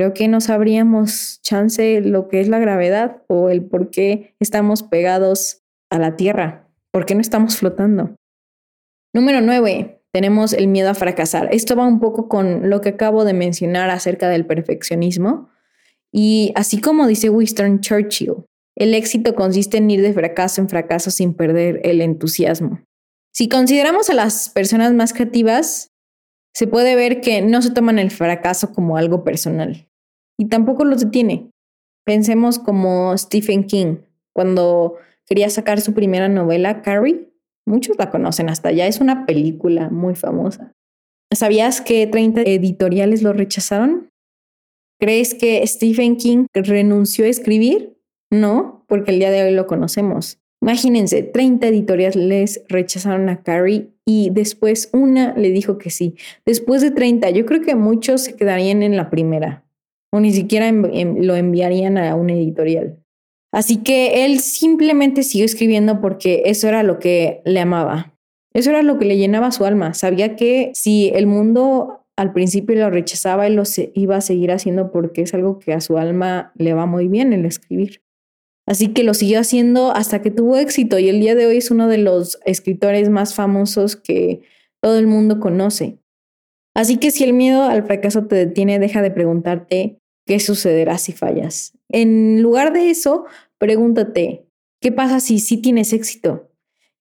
Creo 0.00 0.14
que 0.14 0.28
no 0.28 0.40
sabríamos 0.40 1.42
chance 1.42 2.00
lo 2.00 2.28
que 2.28 2.40
es 2.40 2.48
la 2.48 2.58
gravedad 2.58 3.22
o 3.26 3.50
el 3.50 3.62
por 3.62 3.90
qué 3.90 4.34
estamos 4.40 4.82
pegados 4.82 5.60
a 5.90 5.98
la 5.98 6.16
Tierra, 6.16 6.70
por 6.90 7.04
qué 7.04 7.14
no 7.14 7.20
estamos 7.20 7.58
flotando. 7.58 8.16
Número 9.12 9.42
9. 9.42 10.00
Tenemos 10.10 10.54
el 10.54 10.68
miedo 10.68 10.88
a 10.88 10.94
fracasar. 10.94 11.50
Esto 11.52 11.76
va 11.76 11.86
un 11.86 12.00
poco 12.00 12.28
con 12.30 12.70
lo 12.70 12.80
que 12.80 12.88
acabo 12.88 13.26
de 13.26 13.34
mencionar 13.34 13.90
acerca 13.90 14.30
del 14.30 14.46
perfeccionismo. 14.46 15.50
Y 16.10 16.52
así 16.54 16.80
como 16.80 17.06
dice 17.06 17.28
Winston 17.28 17.80
Churchill, 17.80 18.46
el 18.78 18.94
éxito 18.94 19.34
consiste 19.34 19.76
en 19.76 19.90
ir 19.90 20.00
de 20.00 20.14
fracaso 20.14 20.62
en 20.62 20.70
fracaso 20.70 21.10
sin 21.10 21.34
perder 21.34 21.82
el 21.84 22.00
entusiasmo. 22.00 22.80
Si 23.34 23.50
consideramos 23.50 24.08
a 24.08 24.14
las 24.14 24.48
personas 24.48 24.94
más 24.94 25.12
creativas, 25.12 25.90
se 26.54 26.66
puede 26.66 26.94
ver 26.94 27.20
que 27.20 27.42
no 27.42 27.60
se 27.60 27.70
toman 27.70 27.98
el 27.98 28.10
fracaso 28.10 28.72
como 28.72 28.96
algo 28.96 29.24
personal 29.24 29.88
y 30.40 30.46
tampoco 30.46 30.86
los 30.86 31.02
detiene. 31.02 31.50
Pensemos 32.06 32.58
como 32.58 33.16
Stephen 33.18 33.64
King, 33.64 33.98
cuando 34.32 34.94
quería 35.26 35.50
sacar 35.50 35.82
su 35.82 35.92
primera 35.92 36.30
novela, 36.30 36.80
Carrie. 36.80 37.28
Muchos 37.66 37.98
la 37.98 38.10
conocen 38.10 38.48
hasta 38.48 38.72
ya, 38.72 38.86
es 38.86 39.00
una 39.00 39.26
película 39.26 39.90
muy 39.90 40.14
famosa. 40.14 40.72
¿Sabías 41.30 41.82
que 41.82 42.06
30 42.06 42.40
editoriales 42.40 43.22
lo 43.22 43.34
rechazaron? 43.34 44.08
¿Crees 44.98 45.34
que 45.34 45.64
Stephen 45.66 46.16
King 46.16 46.46
renunció 46.54 47.26
a 47.26 47.28
escribir? 47.28 47.98
No, 48.32 48.86
porque 48.88 49.10
el 49.10 49.18
día 49.18 49.30
de 49.30 49.42
hoy 49.42 49.52
lo 49.52 49.66
conocemos. 49.66 50.38
Imagínense, 50.62 51.22
30 51.22 51.68
editoriales 51.68 52.64
rechazaron 52.70 53.28
a 53.28 53.42
Carrie 53.42 53.90
y 54.06 54.30
después 54.30 54.88
una 54.94 55.34
le 55.36 55.50
dijo 55.50 55.76
que 55.76 55.90
sí. 55.90 56.16
Después 56.46 56.80
de 56.80 56.92
30, 56.92 57.28
yo 57.28 57.44
creo 57.44 57.60
que 57.60 57.74
muchos 57.74 58.22
se 58.22 58.36
quedarían 58.36 58.82
en 58.82 58.96
la 58.96 59.10
primera 59.10 59.66
o 60.12 60.20
ni 60.20 60.32
siquiera 60.32 60.70
lo 60.72 61.36
enviarían 61.36 61.98
a 61.98 62.14
una 62.14 62.34
editorial. 62.34 62.98
Así 63.52 63.78
que 63.78 64.24
él 64.24 64.40
simplemente 64.40 65.22
siguió 65.22 65.44
escribiendo 65.44 66.00
porque 66.00 66.42
eso 66.46 66.68
era 66.68 66.82
lo 66.82 66.98
que 66.98 67.42
le 67.44 67.60
amaba. 67.60 68.16
Eso 68.54 68.70
era 68.70 68.82
lo 68.82 68.98
que 68.98 69.04
le 69.04 69.16
llenaba 69.16 69.52
su 69.52 69.64
alma. 69.64 69.94
Sabía 69.94 70.36
que 70.36 70.72
si 70.74 71.10
el 71.14 71.26
mundo 71.26 72.06
al 72.16 72.32
principio 72.32 72.76
lo 72.76 72.90
rechazaba, 72.90 73.46
él 73.46 73.54
lo 73.54 73.62
iba 73.94 74.16
a 74.16 74.20
seguir 74.20 74.52
haciendo 74.52 74.92
porque 74.92 75.22
es 75.22 75.34
algo 75.34 75.58
que 75.58 75.72
a 75.72 75.80
su 75.80 75.98
alma 75.98 76.52
le 76.56 76.74
va 76.74 76.86
muy 76.86 77.08
bien 77.08 77.32
el 77.32 77.44
escribir. 77.44 78.02
Así 78.66 78.88
que 78.88 79.04
lo 79.04 79.14
siguió 79.14 79.40
haciendo 79.40 79.90
hasta 79.90 80.22
que 80.22 80.30
tuvo 80.30 80.56
éxito 80.56 80.98
y 80.98 81.08
el 81.08 81.18
día 81.18 81.34
de 81.34 81.46
hoy 81.46 81.56
es 81.56 81.70
uno 81.70 81.88
de 81.88 81.98
los 81.98 82.38
escritores 82.44 83.08
más 83.08 83.34
famosos 83.34 83.96
que 83.96 84.42
todo 84.82 84.98
el 84.98 85.06
mundo 85.06 85.40
conoce. 85.40 85.98
Así 86.76 86.98
que 86.98 87.10
si 87.10 87.24
el 87.24 87.32
miedo 87.32 87.64
al 87.64 87.84
fracaso 87.84 88.26
te 88.26 88.36
detiene, 88.36 88.78
deja 88.78 89.02
de 89.02 89.10
preguntarte 89.10 89.99
qué 90.30 90.38
sucederá 90.38 90.96
si 90.96 91.10
fallas. 91.10 91.76
En 91.88 92.40
lugar 92.40 92.72
de 92.72 92.88
eso, 92.88 93.24
pregúntate, 93.58 94.46
¿qué 94.80 94.92
pasa 94.92 95.18
si 95.18 95.40
sí 95.40 95.56
tienes 95.56 95.92
éxito? 95.92 96.52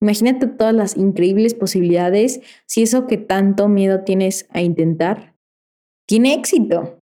Imagínate 0.02 0.48
todas 0.48 0.74
las 0.74 0.98
increíbles 0.98 1.54
posibilidades 1.54 2.42
si 2.66 2.82
eso 2.82 3.06
que 3.06 3.18
tanto 3.18 3.68
miedo 3.68 4.04
tienes 4.04 4.48
a 4.50 4.64
intentar 4.64 5.36
tiene 6.08 6.34
éxito. 6.34 7.00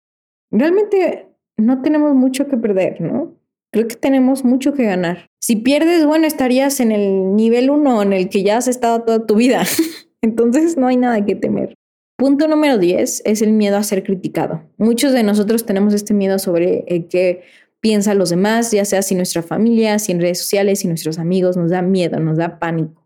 Realmente 0.49 1.27
no 1.57 1.83
tenemos 1.83 2.15
mucho 2.15 2.47
que 2.47 2.57
perder, 2.57 3.01
¿no? 3.01 3.37
creo 3.71 3.87
que 3.87 3.95
tenemos 3.95 4.43
mucho 4.43 4.73
que 4.73 4.85
ganar. 4.85 5.27
Si 5.39 5.57
pierdes, 5.57 6.07
bueno, 6.07 6.25
estarías 6.25 6.79
en 6.79 6.91
el 6.91 7.35
nivel 7.35 7.69
uno 7.69 8.01
en 8.01 8.13
el 8.13 8.29
que 8.29 8.41
ya 8.41 8.57
has 8.57 8.67
estado 8.67 9.03
toda 9.03 9.27
tu 9.27 9.35
vida. 9.35 9.61
Entonces 10.23 10.75
no 10.75 10.87
hay 10.87 10.97
nada 10.97 11.23
que 11.23 11.35
temer. 11.35 11.75
Punto 12.17 12.47
número 12.47 12.77
10 12.77 13.23
es 13.25 13.41
el 13.41 13.51
miedo 13.51 13.75
a 13.75 13.83
ser 13.83 14.03
criticado. 14.03 14.63
Muchos 14.77 15.11
de 15.11 15.23
nosotros 15.23 15.65
tenemos 15.65 15.93
este 15.93 16.13
miedo 16.13 16.39
sobre 16.39 16.85
el 16.87 17.07
qué 17.07 17.43
piensan 17.81 18.17
los 18.17 18.29
demás, 18.29 18.71
ya 18.71 18.85
sea 18.85 19.01
si 19.01 19.15
nuestra 19.15 19.43
familia, 19.43 19.99
si 19.99 20.13
en 20.13 20.21
redes 20.21 20.39
sociales, 20.39 20.79
si 20.79 20.87
nuestros 20.87 21.19
amigos, 21.19 21.57
nos 21.57 21.71
da 21.71 21.81
miedo, 21.81 22.19
nos 22.19 22.37
da 22.37 22.57
pánico. 22.57 23.05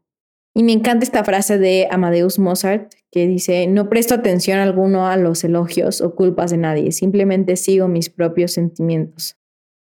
Y 0.55 0.61
me 0.61 0.73
encanta 0.73 1.03
esta 1.03 1.23
frase 1.23 1.57
de 1.57 1.87
Amadeus 1.89 2.37
Mozart 2.37 2.93
que 3.11 3.25
dice, 3.27 3.65
no 3.67 3.89
presto 3.89 4.13
atención 4.13 4.59
alguno 4.59 5.07
a 5.07 5.17
los 5.17 5.43
elogios 5.43 6.01
o 6.01 6.13
culpas 6.15 6.51
de 6.51 6.57
nadie, 6.57 6.91
simplemente 6.91 7.55
sigo 7.55 7.87
mis 7.87 8.09
propios 8.09 8.53
sentimientos. 8.53 9.37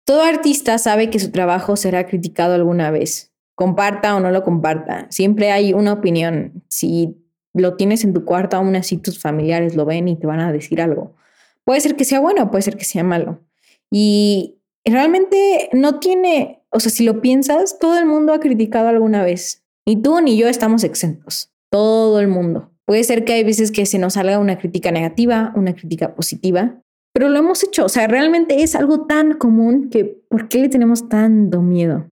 Todo 0.06 0.24
artista 0.24 0.78
sabe 0.78 1.10
que 1.10 1.20
su 1.20 1.32
trabajo 1.32 1.76
será 1.76 2.08
criticado 2.08 2.54
alguna 2.54 2.92
vez, 2.92 3.34
comparta 3.56 4.16
o 4.16 4.20
no 4.20 4.32
lo 4.32 4.44
comparta. 4.44 5.08
Siempre 5.10 5.52
hay 5.52 5.74
una 5.74 5.94
opinión. 5.94 6.64
Si 6.70 7.21
lo 7.54 7.76
tienes 7.76 8.04
en 8.04 8.14
tu 8.14 8.26
cuarto, 8.26 8.58
aún 8.58 8.76
así 8.76 8.98
tus 8.98 9.20
familiares 9.20 9.76
lo 9.76 9.86
ven 9.86 10.08
y 10.08 10.18
te 10.18 10.28
van 10.28 10.40
a 10.40 10.52
decir 10.52 10.82
algo. 10.82 11.16
Puede 11.66 11.82
ser 11.82 11.96
que 11.96 12.06
sea 12.06 12.20
bueno, 12.20 12.50
puede 12.50 12.62
ser 12.62 12.78
que 12.78 12.86
sea 12.86 13.04
malo. 13.04 13.40
Y 13.92 14.60
realmente 14.86 15.70
no 15.74 16.00
tiene, 16.00 16.64
o 16.72 16.80
sea, 16.80 16.92
si 16.92 17.04
lo 17.04 17.22
piensas, 17.22 17.78
todo 17.80 17.98
el 17.98 18.06
mundo 18.06 18.34
ha 18.34 18.40
criticado 18.40 18.88
alguna 18.88 19.24
vez. 19.24 19.64
Ni 19.86 20.02
tú 20.02 20.20
ni 20.22 20.38
yo 20.38 20.48
estamos 20.48 20.84
exentos. 20.84 21.52
Todo 21.70 22.20
el 22.20 22.28
mundo. 22.28 22.72
Puede 22.86 23.04
ser 23.04 23.24
que 23.26 23.34
hay 23.34 23.44
veces 23.44 23.72
que 23.72 23.86
se 23.86 24.00
nos 24.00 24.14
salga 24.14 24.40
una 24.40 24.58
crítica 24.58 24.92
negativa, 24.92 25.54
una 25.56 25.74
crítica 25.74 26.16
positiva, 26.16 26.82
pero 27.14 27.30
lo 27.30 27.40
hemos 27.40 27.64
hecho. 27.64 27.86
O 27.86 27.90
sea, 27.90 28.08
realmente 28.08 28.64
es 28.64 28.76
algo 28.76 29.06
tan 29.06 29.34
común 29.34 29.90
que 29.90 30.06
¿por 30.30 30.48
qué 30.50 30.60
le 30.60 30.70
tenemos 30.70 31.08
tanto 31.10 31.62
miedo? 31.62 32.10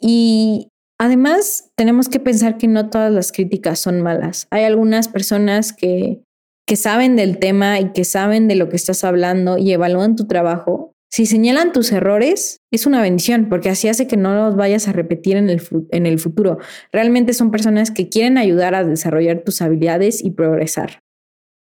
Y 0.00 0.69
además 1.00 1.72
tenemos 1.76 2.10
que 2.10 2.20
pensar 2.20 2.58
que 2.58 2.68
no 2.68 2.90
todas 2.90 3.10
las 3.10 3.32
críticas 3.32 3.78
son 3.78 4.02
malas. 4.02 4.46
Hay 4.50 4.64
algunas 4.64 5.08
personas 5.08 5.72
que, 5.72 6.22
que 6.68 6.76
saben 6.76 7.16
del 7.16 7.38
tema 7.38 7.80
y 7.80 7.92
que 7.92 8.04
saben 8.04 8.48
de 8.48 8.54
lo 8.54 8.68
que 8.68 8.76
estás 8.76 9.02
hablando 9.02 9.56
y 9.56 9.72
evalúan 9.72 10.14
tu 10.14 10.26
trabajo. 10.26 10.92
Si 11.10 11.24
señalan 11.24 11.72
tus 11.72 11.90
errores, 11.90 12.58
es 12.70 12.86
una 12.86 13.00
bendición, 13.00 13.48
porque 13.48 13.70
así 13.70 13.88
hace 13.88 14.06
que 14.06 14.18
no 14.18 14.34
los 14.34 14.56
vayas 14.56 14.88
a 14.88 14.92
repetir 14.92 15.38
en 15.38 15.48
el, 15.48 15.62
en 15.90 16.04
el 16.04 16.18
futuro. 16.18 16.58
Realmente 16.92 17.32
son 17.32 17.50
personas 17.50 17.90
que 17.90 18.10
quieren 18.10 18.36
ayudar 18.36 18.74
a 18.74 18.84
desarrollar 18.84 19.40
tus 19.42 19.62
habilidades 19.62 20.22
y 20.22 20.32
progresar. 20.32 21.00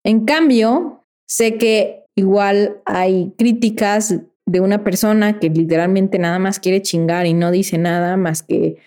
En 0.04 0.26
cambio, 0.26 1.04
sé 1.28 1.58
que 1.60 2.06
igual 2.16 2.78
hay 2.86 3.34
críticas 3.38 4.16
de 4.48 4.62
una 4.62 4.84
persona 4.84 5.40
que 5.40 5.50
literalmente 5.50 6.18
nada 6.18 6.40
más 6.40 6.60
quiere 6.60 6.82
chingar 6.82 7.28
y 7.28 7.36
no 7.36 7.52
dice 7.52 7.78
nada 7.78 8.18
más 8.18 8.42
que 8.42 8.78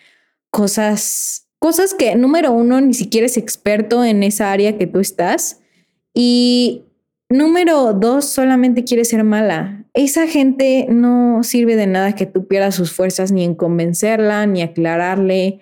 cosas, 0.51 1.49
cosas 1.59 1.95
que 1.95 2.15
número 2.17 2.53
uno 2.53 2.81
ni 2.81 2.95
siquiera 2.95 3.27
es 3.27 3.37
experto 3.37 4.05
en 4.05 4.23
esa 4.23 4.53
área 4.53 4.77
que 4.77 4.87
tú 4.87 5.01
estás 5.01 5.61
y 6.15 6.83
número 7.29 7.93
dos 7.95 8.27
solamente 8.27 8.85
quiere 8.85 9.05
ser 9.05 9.25
mala. 9.25 9.85
Esa 9.95 10.27
gente 10.27 10.87
no 10.89 11.43
sirve 11.43 11.77
de 11.77 11.87
nada 11.87 12.15
que 12.15 12.27
tú 12.27 12.47
pierdas 12.47 12.75
sus 12.75 12.93
fuerzas 12.93 13.33
ni 13.33 13.45
en 13.45 13.55
convencerla, 13.55 14.47
ni 14.47 14.63
aclararle, 14.63 15.61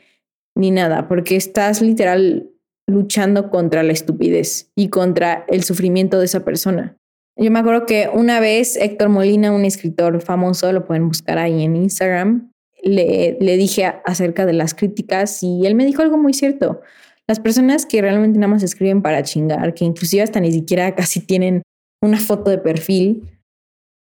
ni 0.55 0.71
nada, 0.71 1.09
porque 1.09 1.37
estás 1.37 1.81
literal 1.81 2.51
luchando 2.87 3.51
contra 3.51 3.83
la 3.83 3.93
estupidez 3.93 4.71
y 4.75 4.89
contra 4.89 5.45
el 5.49 5.63
sufrimiento 5.63 6.19
de 6.19 6.25
esa 6.25 6.45
persona. 6.45 6.97
Yo 7.37 7.51
me 7.51 7.61
acuerdo 7.61 7.87
que 7.87 8.09
una 8.13 8.41
vez 8.41 8.77
Héctor 8.77 9.11
Molina, 9.11 9.53
un 9.53 9.65
escritor 9.65 10.21
famoso, 10.21 10.73
lo 10.73 10.87
pueden 10.87 11.07
buscar 11.07 11.39
ahí 11.39 11.63
en 11.63 11.77
Instagram, 11.77 12.53
le, 12.83 13.37
le 13.41 13.57
dije 13.57 13.85
acerca 14.05 14.47
de 14.47 14.53
las 14.53 14.75
críticas 14.75 15.43
y 15.43 15.67
él 15.67 15.75
me 15.75 15.85
dijo 15.85 16.03
algo 16.03 16.19
muy 16.19 16.35
cierto. 16.35 16.81
Las 17.29 17.41
personas 17.41 17.85
que 17.85 18.01
realmente 18.01 18.39
nada 18.39 18.53
más 18.53 18.63
escriben 18.63 19.03
para 19.03 19.23
chingar, 19.23 19.75
que 19.75 19.85
inclusive 19.85 20.23
hasta 20.23 20.41
ni 20.41 20.51
siquiera 20.51 20.95
casi 20.95 21.21
tienen 21.21 21.63
una 22.03 22.19
foto 22.19 22.51
de 22.51 22.59
perfil, 22.59 23.29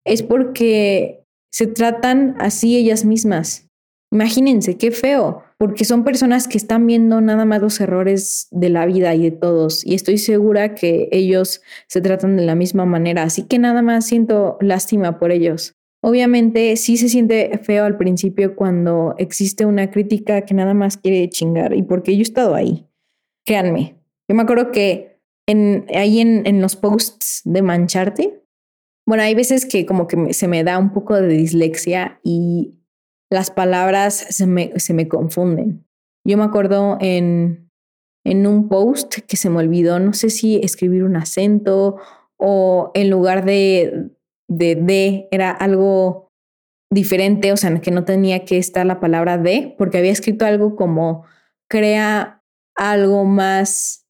es 0.05 0.21
porque 0.21 1.23
se 1.51 1.67
tratan 1.67 2.35
así 2.39 2.77
ellas 2.77 3.05
mismas. 3.05 3.67
Imagínense, 4.11 4.77
qué 4.77 4.91
feo, 4.91 5.43
porque 5.57 5.83
son 5.85 6.03
personas 6.03 6.47
que 6.47 6.57
están 6.57 6.85
viendo 6.85 7.19
nada 7.21 7.45
más 7.45 7.61
los 7.61 7.79
errores 7.81 8.47
de 8.51 8.69
la 8.69 8.85
vida 8.85 9.15
y 9.15 9.23
de 9.23 9.31
todos, 9.31 9.85
y 9.85 9.95
estoy 9.95 10.17
segura 10.17 10.75
que 10.75 11.09
ellos 11.11 11.61
se 11.87 12.01
tratan 12.01 12.37
de 12.37 12.45
la 12.45 12.55
misma 12.55 12.85
manera, 12.85 13.23
así 13.23 13.43
que 13.43 13.57
nada 13.57 13.81
más 13.81 14.05
siento 14.05 14.57
lástima 14.61 15.17
por 15.17 15.31
ellos. 15.31 15.73
Obviamente 16.01 16.75
sí 16.77 16.97
se 16.97 17.09
siente 17.09 17.59
feo 17.63 17.85
al 17.85 17.97
principio 17.97 18.55
cuando 18.55 19.15
existe 19.17 19.65
una 19.65 19.89
crítica 19.89 20.41
que 20.41 20.53
nada 20.53 20.73
más 20.73 20.97
quiere 20.97 21.29
chingar, 21.29 21.73
y 21.73 21.81
porque 21.81 22.13
yo 22.15 22.19
he 22.19 22.23
estado 22.23 22.55
ahí, 22.55 22.87
créanme. 23.45 23.95
Yo 24.29 24.35
me 24.35 24.43
acuerdo 24.43 24.71
que 24.71 25.19
en, 25.47 25.85
ahí 25.93 26.19
en, 26.19 26.45
en 26.45 26.61
los 26.61 26.75
posts 26.75 27.41
de 27.45 27.61
mancharte, 27.61 28.43
bueno, 29.07 29.23
hay 29.23 29.35
veces 29.35 29.65
que 29.65 29.85
como 29.85 30.07
que 30.07 30.33
se 30.33 30.47
me 30.47 30.63
da 30.63 30.79
un 30.79 30.91
poco 30.91 31.15
de 31.15 31.27
dislexia 31.27 32.19
y 32.23 32.73
las 33.31 33.51
palabras 33.51 34.15
se 34.15 34.47
me, 34.47 34.73
se 34.79 34.93
me 34.93 35.07
confunden. 35.07 35.85
Yo 36.27 36.37
me 36.37 36.43
acuerdo 36.43 36.97
en, 36.99 37.69
en 38.25 38.47
un 38.47 38.67
post 38.67 39.19
que 39.27 39.37
se 39.37 39.49
me 39.49 39.59
olvidó, 39.59 39.99
no 39.99 40.13
sé 40.13 40.31
si 40.31 40.57
escribir 40.57 41.03
un 41.03 41.15
acento 41.15 41.97
o 42.37 42.91
en 42.95 43.11
lugar 43.11 43.45
de 43.45 44.09
de, 44.47 44.75
de 44.75 45.27
era 45.31 45.51
algo 45.51 46.29
diferente, 46.91 47.51
o 47.51 47.57
sea, 47.57 47.79
que 47.81 47.91
no 47.91 48.05
tenía 48.05 48.45
que 48.45 48.57
estar 48.57 48.85
la 48.85 48.99
palabra 48.99 49.37
de, 49.37 49.75
porque 49.77 49.97
había 49.97 50.11
escrito 50.11 50.45
algo 50.45 50.75
como 50.75 51.25
crea 51.69 52.43
algo 52.75 53.25
más 53.25 54.05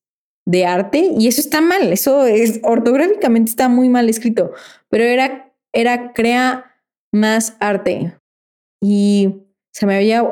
de 0.47 0.65
arte 0.65 1.11
y 1.17 1.27
eso 1.27 1.41
está 1.41 1.61
mal, 1.61 1.91
eso 1.91 2.25
es 2.25 2.59
ortográficamente 2.63 3.49
está 3.49 3.69
muy 3.69 3.89
mal 3.89 4.09
escrito, 4.09 4.51
pero 4.89 5.03
era, 5.03 5.53
era 5.73 6.13
crea 6.13 6.75
más 7.11 7.57
arte 7.59 8.17
y 8.83 9.45
se 9.73 9.85
me 9.85 9.95
había 9.95 10.23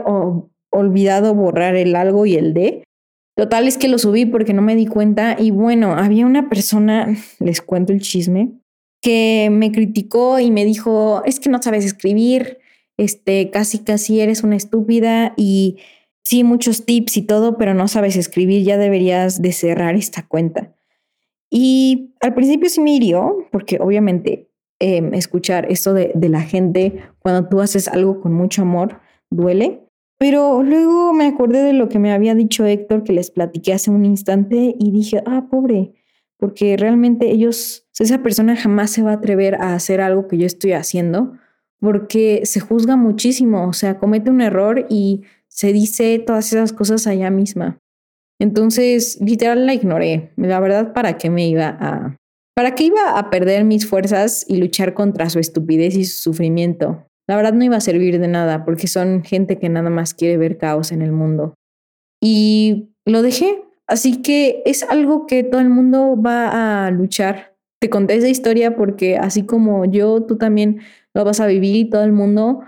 olvidado 0.71 1.33
borrar 1.33 1.75
el 1.75 1.95
algo 1.95 2.25
y 2.25 2.35
el 2.35 2.53
de. 2.53 2.83
Total 3.35 3.67
es 3.67 3.77
que 3.77 3.87
lo 3.87 3.97
subí 3.97 4.25
porque 4.25 4.53
no 4.53 4.61
me 4.61 4.75
di 4.75 4.85
cuenta 4.85 5.35
y 5.39 5.49
bueno, 5.49 5.95
había 5.95 6.25
una 6.25 6.49
persona, 6.49 7.15
les 7.39 7.61
cuento 7.61 7.91
el 7.91 8.01
chisme, 8.01 8.51
que 9.03 9.49
me 9.51 9.71
criticó 9.71 10.39
y 10.39 10.49
me 10.49 10.65
dijo, 10.65 11.21
es 11.25 11.39
que 11.39 11.51
no 11.51 11.61
sabes 11.61 11.85
escribir, 11.85 12.57
este, 12.97 13.51
casi 13.51 13.79
casi 13.79 14.21
eres 14.21 14.41
una 14.43 14.55
estúpida 14.55 15.33
y 15.37 15.77
sí, 16.23 16.43
muchos 16.43 16.85
tips 16.85 17.17
y 17.17 17.21
todo, 17.21 17.57
pero 17.57 17.75
no 17.75 17.87
sabes 17.87 18.15
escribir, 18.15 18.63
ya 18.63 18.77
deberías 18.77 19.41
de 19.43 19.51
cerrar 19.51 19.95
esta 19.95 20.25
cuenta. 20.25 20.75
Y 21.51 22.15
al 22.21 22.33
principio 22.33 22.69
sí 22.69 22.81
me 22.81 22.95
hirió, 22.95 23.47
porque 23.51 23.77
obviamente 23.79 24.49
Em, 24.85 25.13
escuchar 25.13 25.71
esto 25.71 25.93
de, 25.93 26.11
de 26.13 26.27
la 26.27 26.41
gente 26.41 27.03
cuando 27.19 27.47
tú 27.47 27.61
haces 27.61 27.87
algo 27.87 28.19
con 28.19 28.33
mucho 28.33 28.63
amor, 28.63 28.99
duele. 29.29 29.87
Pero 30.17 30.61
luego 30.61 31.13
me 31.13 31.25
acordé 31.25 31.63
de 31.63 31.71
lo 31.71 31.87
que 31.87 31.99
me 31.99 32.11
había 32.11 32.35
dicho 32.35 32.65
Héctor, 32.65 33.05
que 33.05 33.13
les 33.13 33.31
platiqué 33.31 33.71
hace 33.71 33.91
un 33.91 34.03
instante, 34.03 34.75
y 34.77 34.91
dije, 34.91 35.23
ah, 35.25 35.47
pobre, 35.49 35.93
porque 36.37 36.75
realmente 36.77 37.31
ellos, 37.31 37.87
esa 37.97 38.21
persona 38.21 38.55
jamás 38.55 38.91
se 38.91 39.01
va 39.01 39.11
a 39.11 39.15
atrever 39.15 39.55
a 39.55 39.75
hacer 39.75 40.01
algo 40.01 40.27
que 40.27 40.37
yo 40.37 40.45
estoy 40.45 40.73
haciendo, 40.73 41.33
porque 41.79 42.41
se 42.45 42.59
juzga 42.59 42.95
muchísimo, 42.95 43.67
o 43.67 43.73
sea, 43.73 43.97
comete 43.97 44.29
un 44.29 44.41
error 44.41 44.85
y 44.89 45.23
se 45.47 45.73
dice 45.73 46.19
todas 46.19 46.51
esas 46.51 46.73
cosas 46.73 47.07
allá 47.07 47.29
misma. 47.29 47.77
Entonces, 48.39 49.19
literal 49.21 49.65
la 49.65 49.73
ignoré. 49.73 50.33
La 50.35 50.59
verdad, 50.59 50.93
¿para 50.93 51.17
qué 51.17 51.29
me 51.29 51.47
iba 51.47 51.77
a, 51.79 52.17
¿Para 52.55 52.75
qué 52.75 52.85
iba 52.85 53.17
a 53.17 53.29
perder 53.29 53.63
mis 53.63 53.87
fuerzas 53.87 54.45
y 54.47 54.57
luchar 54.57 54.93
contra 54.93 55.29
su 55.29 55.39
estupidez 55.39 55.95
y 55.95 56.05
su 56.05 56.21
sufrimiento? 56.21 57.07
La 57.27 57.35
verdad 57.35 57.53
no 57.53 57.63
iba 57.63 57.77
a 57.77 57.81
servir 57.81 58.19
de 58.19 58.27
nada 58.27 58.63
porque 58.63 58.87
son 58.87 59.23
gente 59.23 59.57
que 59.57 59.69
nada 59.69 59.89
más 59.89 60.13
quiere 60.13 60.37
ver 60.37 60.57
caos 60.57 60.91
en 60.91 61.01
el 61.01 61.11
mundo. 61.11 61.55
Y 62.21 62.95
lo 63.05 63.21
dejé. 63.21 63.63
Así 63.87 64.21
que 64.21 64.61
es 64.65 64.83
algo 64.83 65.25
que 65.25 65.43
todo 65.43 65.61
el 65.61 65.69
mundo 65.69 66.15
va 66.19 66.85
a 66.85 66.91
luchar. 66.91 67.55
Te 67.79 67.89
conté 67.89 68.15
esa 68.15 68.29
historia 68.29 68.75
porque 68.75 69.17
así 69.17 69.45
como 69.45 69.85
yo, 69.85 70.23
tú 70.23 70.37
también 70.37 70.81
lo 71.13 71.25
vas 71.25 71.39
a 71.39 71.47
vivir 71.47 71.89
todo 71.89 72.03
el 72.03 72.13
mundo. 72.13 72.61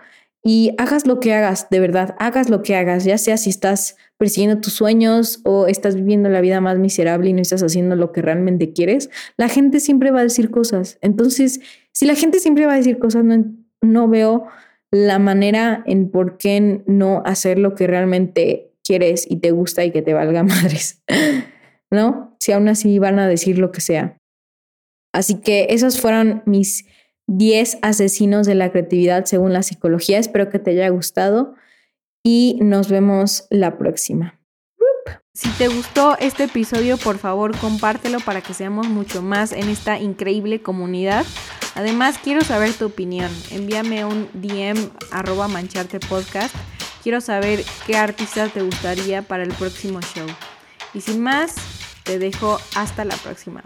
Y 0.43 0.73
hagas 0.77 1.07
lo 1.07 1.19
que 1.19 1.33
hagas, 1.33 1.69
de 1.71 1.79
verdad, 1.79 2.15
hagas 2.19 2.49
lo 2.51 2.61
que 2.61 2.75
hagas, 2.75 3.03
ya 3.03 3.17
sea 3.17 3.35
si 3.35 3.49
estás 3.49 3.95
persiguiendo 4.17 4.61
tus 4.61 4.73
sueños 4.73 5.41
o 5.43 5.65
estás 5.65 5.95
viviendo 5.95 6.29
la 6.29 6.39
vida 6.39 6.61
más 6.61 6.77
miserable 6.77 7.31
y 7.31 7.33
no 7.33 7.41
estás 7.41 7.63
haciendo 7.63 7.95
lo 7.95 8.11
que 8.11 8.21
realmente 8.21 8.71
quieres, 8.71 9.09
la 9.37 9.49
gente 9.49 9.79
siempre 9.79 10.11
va 10.11 10.19
a 10.19 10.23
decir 10.23 10.51
cosas. 10.51 10.99
Entonces, 11.01 11.61
si 11.93 12.05
la 12.05 12.13
gente 12.13 12.39
siempre 12.39 12.67
va 12.67 12.73
a 12.73 12.77
decir 12.77 12.99
cosas, 12.99 13.23
no, 13.23 13.43
no 13.81 14.07
veo 14.07 14.45
la 14.91 15.17
manera 15.17 15.83
en 15.87 16.11
por 16.11 16.37
qué 16.37 16.83
no 16.85 17.23
hacer 17.25 17.57
lo 17.57 17.73
que 17.73 17.87
realmente 17.87 18.74
quieres 18.85 19.25
y 19.29 19.37
te 19.37 19.51
gusta 19.51 19.83
y 19.83 19.91
que 19.91 20.01
te 20.01 20.13
valga 20.13 20.43
madres, 20.43 21.03
¿no? 21.91 22.35
Si 22.39 22.51
aún 22.51 22.67
así 22.69 22.99
van 22.99 23.19
a 23.19 23.27
decir 23.27 23.57
lo 23.57 23.71
que 23.71 23.81
sea. 23.81 24.17
Así 25.13 25.41
que 25.41 25.67
esos 25.69 25.99
fueron 25.99 26.43
mis 26.45 26.85
10 27.27 27.79
asesinos 27.81 28.45
de 28.45 28.55
la 28.55 28.71
creatividad 28.71 29.25
según 29.25 29.53
la 29.53 29.63
psicología. 29.63 30.19
Espero 30.19 30.49
que 30.49 30.59
te 30.59 30.71
haya 30.71 30.89
gustado 30.89 31.55
y 32.23 32.59
nos 32.61 32.89
vemos 32.89 33.47
la 33.49 33.77
próxima. 33.77 34.39
Si 35.33 35.49
te 35.51 35.67
gustó 35.67 36.17
este 36.19 36.45
episodio, 36.45 36.97
por 36.97 37.17
favor 37.17 37.57
compártelo 37.57 38.19
para 38.19 38.41
que 38.41 38.53
seamos 38.53 38.87
mucho 38.87 39.21
más 39.21 39.51
en 39.51 39.69
esta 39.69 39.99
increíble 39.99 40.61
comunidad. 40.61 41.25
Además, 41.75 42.17
quiero 42.23 42.41
saber 42.41 42.71
tu 42.73 42.85
opinión. 42.85 43.29
Envíame 43.51 44.05
un 44.05 44.29
DM 44.33 44.77
arroba 45.11 45.49
mancharte 45.49 45.99
podcast. 45.99 46.55
Quiero 47.05 47.21
saber 47.21 47.63
qué 47.85 47.97
artista 47.97 48.49
te 48.49 48.63
gustaría 48.63 49.21
para 49.21 49.43
el 49.43 49.53
próximo 49.53 50.01
show. 50.01 50.25
Y 50.91 51.01
sin 51.01 51.21
más, 51.21 51.53
te 52.01 52.17
dejo 52.17 52.59
hasta 52.73 53.05
la 53.05 53.15
próxima. 53.17 53.61